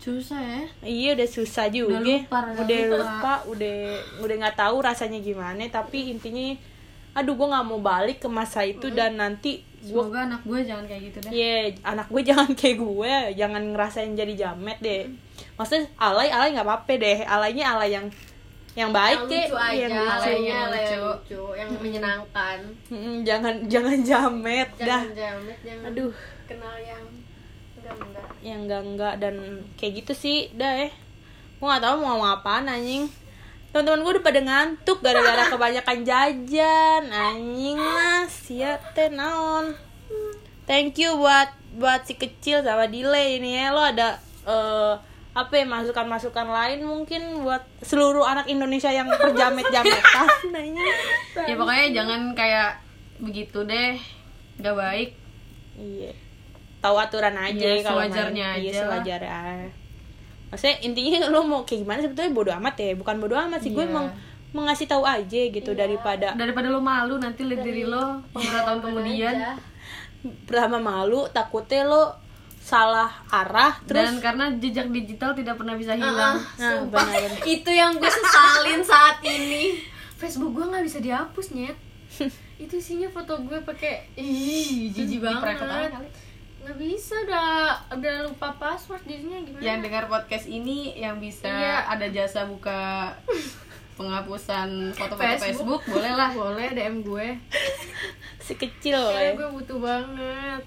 susah 0.01 0.41
ya. 0.41 0.63
Iya 0.81 1.09
udah 1.13 1.29
susah 1.29 1.67
juga. 1.69 2.01
Udah 2.01 2.17
lupa, 2.25 2.39
udah 2.41 2.65
udah 2.65 2.81
lupa. 2.89 2.97
lupa 2.97 3.35
udah 3.53 3.79
udah 4.25 4.35
nggak 4.41 4.57
tahu 4.57 4.77
rasanya 4.81 5.19
gimana. 5.21 5.61
Tapi 5.69 6.17
intinya 6.17 6.57
aduh 7.11 7.35
gue 7.37 7.47
nggak 7.53 7.67
mau 7.67 7.81
balik 7.83 8.23
ke 8.23 8.29
masa 8.31 8.63
itu 8.65 8.87
dan 8.95 9.19
nanti 9.19 9.67
gue 9.83 9.91
semoga 9.99 10.29
anak 10.31 10.41
gue 10.47 10.61
jangan 10.65 10.85
kayak 10.89 11.03
gitu 11.13 11.19
deh. 11.27 11.31
Iya, 11.37 11.55
anak 11.85 12.07
gue 12.09 12.23
jangan 12.33 12.51
kayak 12.57 12.77
gue, 12.81 13.15
jangan 13.37 13.63
ngerasain 13.77 14.13
jadi 14.17 14.35
jamet 14.37 14.79
deh. 14.81 15.03
Maksudnya 15.61 15.85
alay 16.01 16.33
alay 16.33 16.57
nggak 16.57 16.65
apa-apa 16.65 16.93
deh, 16.97 17.19
alaynya 17.29 17.65
alay 17.77 17.91
yang 17.93 18.07
yang 18.79 18.95
baik 18.95 19.27
yang 19.27 19.51
lucu 19.51 19.57
aja 19.59 19.75
yang 19.75 19.93
lucu. 19.99 20.31
yang 20.31 20.41
Yang 20.47 20.71
lucu. 20.71 20.97
lucu 21.03 21.43
yang 21.59 21.71
menyenangkan. 21.83 22.59
Mm, 22.89 23.17
jangan 23.27 23.55
jangan 23.67 23.99
jamet 24.07 24.69
dah. 24.79 25.03
jangan 25.03 25.13
jamet 25.19 25.59
jangan. 25.67 25.85
Aduh 25.91 26.13
kenal 26.51 26.77
yang 26.83 27.05
enggak 27.79 27.95
enggak. 27.95 28.27
Yang 28.43 28.61
enggak 28.67 28.83
enggak 28.83 29.15
dan 29.23 29.35
kayak 29.79 29.93
gitu 30.03 30.13
sih 30.19 30.39
dah 30.59 30.91
eh 30.91 30.93
gue 31.61 31.67
nggak 31.69 31.85
tahu 31.85 31.95
mau 32.03 32.19
ngomong 32.19 32.31
apaan 32.41 32.67
anjing. 32.67 33.07
Teman-teman 33.71 34.03
gue 34.03 34.13
udah 34.19 34.25
pada 34.27 34.41
ngantuk 34.43 34.99
gara-gara 34.99 35.47
kebanyakan 35.55 35.99
jajan 36.03 37.03
anjing 37.07 37.79
lah 37.79 38.27
sia 38.27 38.83
teh 38.97 39.13
naon. 39.13 39.79
Thank 40.67 40.99
you 40.99 41.15
buat 41.15 41.55
buat 41.79 42.03
si 42.03 42.19
kecil 42.19 42.67
sama 42.67 42.91
delay 42.91 43.39
ini 43.39 43.55
ya. 43.55 43.71
Lo 43.71 43.83
ada 43.85 44.19
eh, 44.49 44.95
apa 45.31 45.53
ya 45.55 45.63
masukan-masukan 45.63 46.51
lain 46.51 46.83
mungkin 46.83 47.47
buat 47.47 47.63
seluruh 47.87 48.27
anak 48.27 48.51
Indonesia 48.51 48.91
yang 48.91 49.07
berjamet-jametan 49.07 50.27
nanya 50.55 50.83
ya 51.47 51.55
pokoknya 51.55 51.87
jangan 51.95 52.35
kayak 52.35 52.83
begitu 53.23 53.63
deh. 53.63 53.95
Gak 54.59 54.77
baik. 54.77 55.15
Iya 55.79 56.30
tahu 56.81 56.97
aturan 56.97 57.37
aja 57.37 57.69
Iya, 57.71 57.83
kalau 57.83 58.01
sewajarnya 58.03 58.47
main. 58.49 58.59
iya 58.59 58.69
aja 58.69 58.79
lah. 58.79 58.81
sewajarnya 58.91 59.39
maksudnya 60.49 60.77
intinya 60.81 61.19
lo 61.33 61.41
mau 61.43 61.63
kayak 61.63 61.81
gimana 61.81 62.01
sebetulnya 62.01 62.33
bodo 62.33 62.51
amat 62.53 62.75
ya 62.77 62.93
bukan 62.95 63.17
bodo 63.17 63.37
amat 63.39 63.61
sih 63.61 63.71
gue 63.71 63.81
Iya. 63.81 63.89
emang 63.89 64.07
mengasih 64.51 64.85
tahu 64.85 65.05
aja 65.05 65.41
gitu 65.47 65.71
daripada 65.73 66.35
daripada 66.35 66.67
lo 66.67 66.81
malu 66.81 67.17
nanti 67.17 67.45
lihat 67.45 67.63
diri 67.63 67.85
lo 67.85 68.19
beberapa 68.31 68.67
tahun 68.67 68.81
kemudian 68.83 69.31
aja. 69.33 69.53
pertama 70.43 70.77
malu 70.77 71.25
takutnya 71.29 71.85
lo 71.85 72.19
salah 72.61 73.09
arah 73.27 73.79
terus 73.83 74.05
dan 74.05 74.17
karena 74.21 74.45
jejak 74.55 74.91
digital 74.91 75.33
tidak 75.33 75.55
pernah 75.55 75.75
bisa 75.75 75.93
Ah, 75.93 75.97
hilang 75.97 76.37
Nah, 76.37 76.71
sumpah 76.77 76.99
benar-benar. 77.01 77.47
itu 77.55 77.71
yang 77.71 77.93
gue 77.95 78.11
sesalin 78.11 78.83
saat 78.83 79.17
ini 79.23 79.81
Facebook 80.15 80.53
gue 80.53 80.67
nggak 80.67 80.83
bisa 80.83 80.99
dihapus 80.99 81.47
nyet 81.53 81.77
itu 82.61 82.75
isinya 82.75 83.09
foto 83.09 83.39
gue 83.41 83.59
pakai 83.61 84.13
ih 84.15 84.91
jijik 84.91 85.23
banget. 85.23 85.57
Nggak 86.61 86.77
bisa 86.77 87.15
udah 87.23 87.49
udah 87.91 88.15
lupa 88.23 88.53
password 88.55 89.01
jadinya 89.03 89.41
gimana 89.41 89.61
yang 89.61 89.81
dengar 89.81 90.05
podcast 90.07 90.45
ini 90.45 90.93
yang 90.95 91.17
bisa 91.17 91.49
Iya. 91.49 91.89
ada 91.89 92.07
jasa 92.07 92.45
buka 92.45 93.11
penghapusan 93.97 94.93
foto-foto 94.93 95.21
Facebook. 95.37 95.81
Facebook, 95.81 95.83
boleh 95.91 96.13
lah 96.13 96.31
boleh 96.31 96.69
DM 96.71 97.01
gue 97.01 97.27
si 98.45 98.53
kecil 98.55 98.97
ya. 98.97 99.33
gue 99.33 99.49
butuh 99.51 99.79
banget 99.79 100.63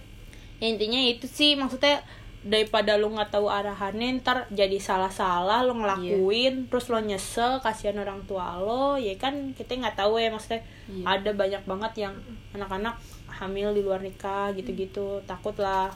Ya, 0.56 0.70
intinya 0.70 0.96
itu 0.98 1.28
sih 1.28 1.54
maksudnya 1.54 2.00
daripada 2.42 2.96
lo 2.96 3.08
nggak 3.10 3.32
tahu 3.32 3.48
arahannya 3.48 4.20
ntar 4.20 4.48
jadi 4.50 4.76
salah-salah 4.78 5.60
lo 5.62 5.76
ngelakuin 5.76 6.68
terus 6.68 6.88
lo 6.88 6.98
nyesel 6.98 7.60
kasihan 7.60 7.96
orang 7.98 8.24
tua 8.24 8.56
lo 8.58 8.96
ya 8.96 9.16
kan 9.16 9.52
kita 9.52 9.76
nggak 9.76 9.96
tahu 9.98 10.18
ya 10.18 10.28
maksudnya 10.28 10.64
Iya. 10.86 11.04
ada 11.10 11.32
banyak 11.32 11.64
banget 11.64 11.94
yang 12.02 12.16
anak-anak 12.52 12.96
hamil 13.40 13.74
di 13.74 13.82
luar 13.82 14.00
nikah 14.00 14.54
gitu-gitu. 14.54 15.22
Takut 15.26 15.56
lah 15.58 15.90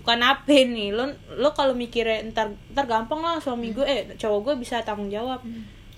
bukan 0.00 0.20
apa 0.20 0.52
nih 0.64 0.92
lo 0.92 1.08
lo 1.40 1.52
kalau 1.56 1.72
mikirnya 1.72 2.24
ntar 2.32 2.52
ntar 2.72 2.84
gampang 2.84 3.20
lah 3.20 3.40
suami 3.40 3.72
gue 3.72 3.84
eh 3.84 4.12
cowok 4.16 4.40
gue 4.44 4.54
bisa 4.60 4.80
tanggung 4.84 5.08
jawab. 5.08 5.40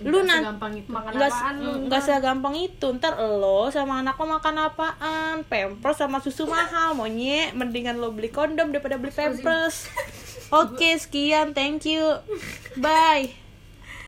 Lu 0.03 0.19
Nggak 0.19 0.27
nanti 0.27 0.43
segampang 0.43 0.73
itu. 0.75 0.89
makan 0.91 1.11
nggak 1.15 1.31
apaan 1.31 1.55
lu? 1.63 1.71
nggak 1.87 2.01
segampang 2.03 2.55
itu. 2.59 2.87
Ntar 2.99 3.13
lo 3.39 3.71
sama 3.71 4.03
anak 4.03 4.15
lo 4.19 4.25
makan 4.27 4.55
apaan? 4.59 5.35
Pampers 5.47 5.97
sama 5.99 6.19
susu 6.19 6.43
mahal 6.47 6.95
monyet. 6.95 7.55
Mendingan 7.55 7.99
lo 7.99 8.11
beli 8.11 8.27
kondom 8.27 8.71
daripada 8.75 8.99
beli 8.99 9.11
pampers. 9.15 9.87
Oke 10.51 10.95
sekian. 10.99 11.55
Thank 11.55 11.87
you. 11.87 12.03
Bye 12.79 13.42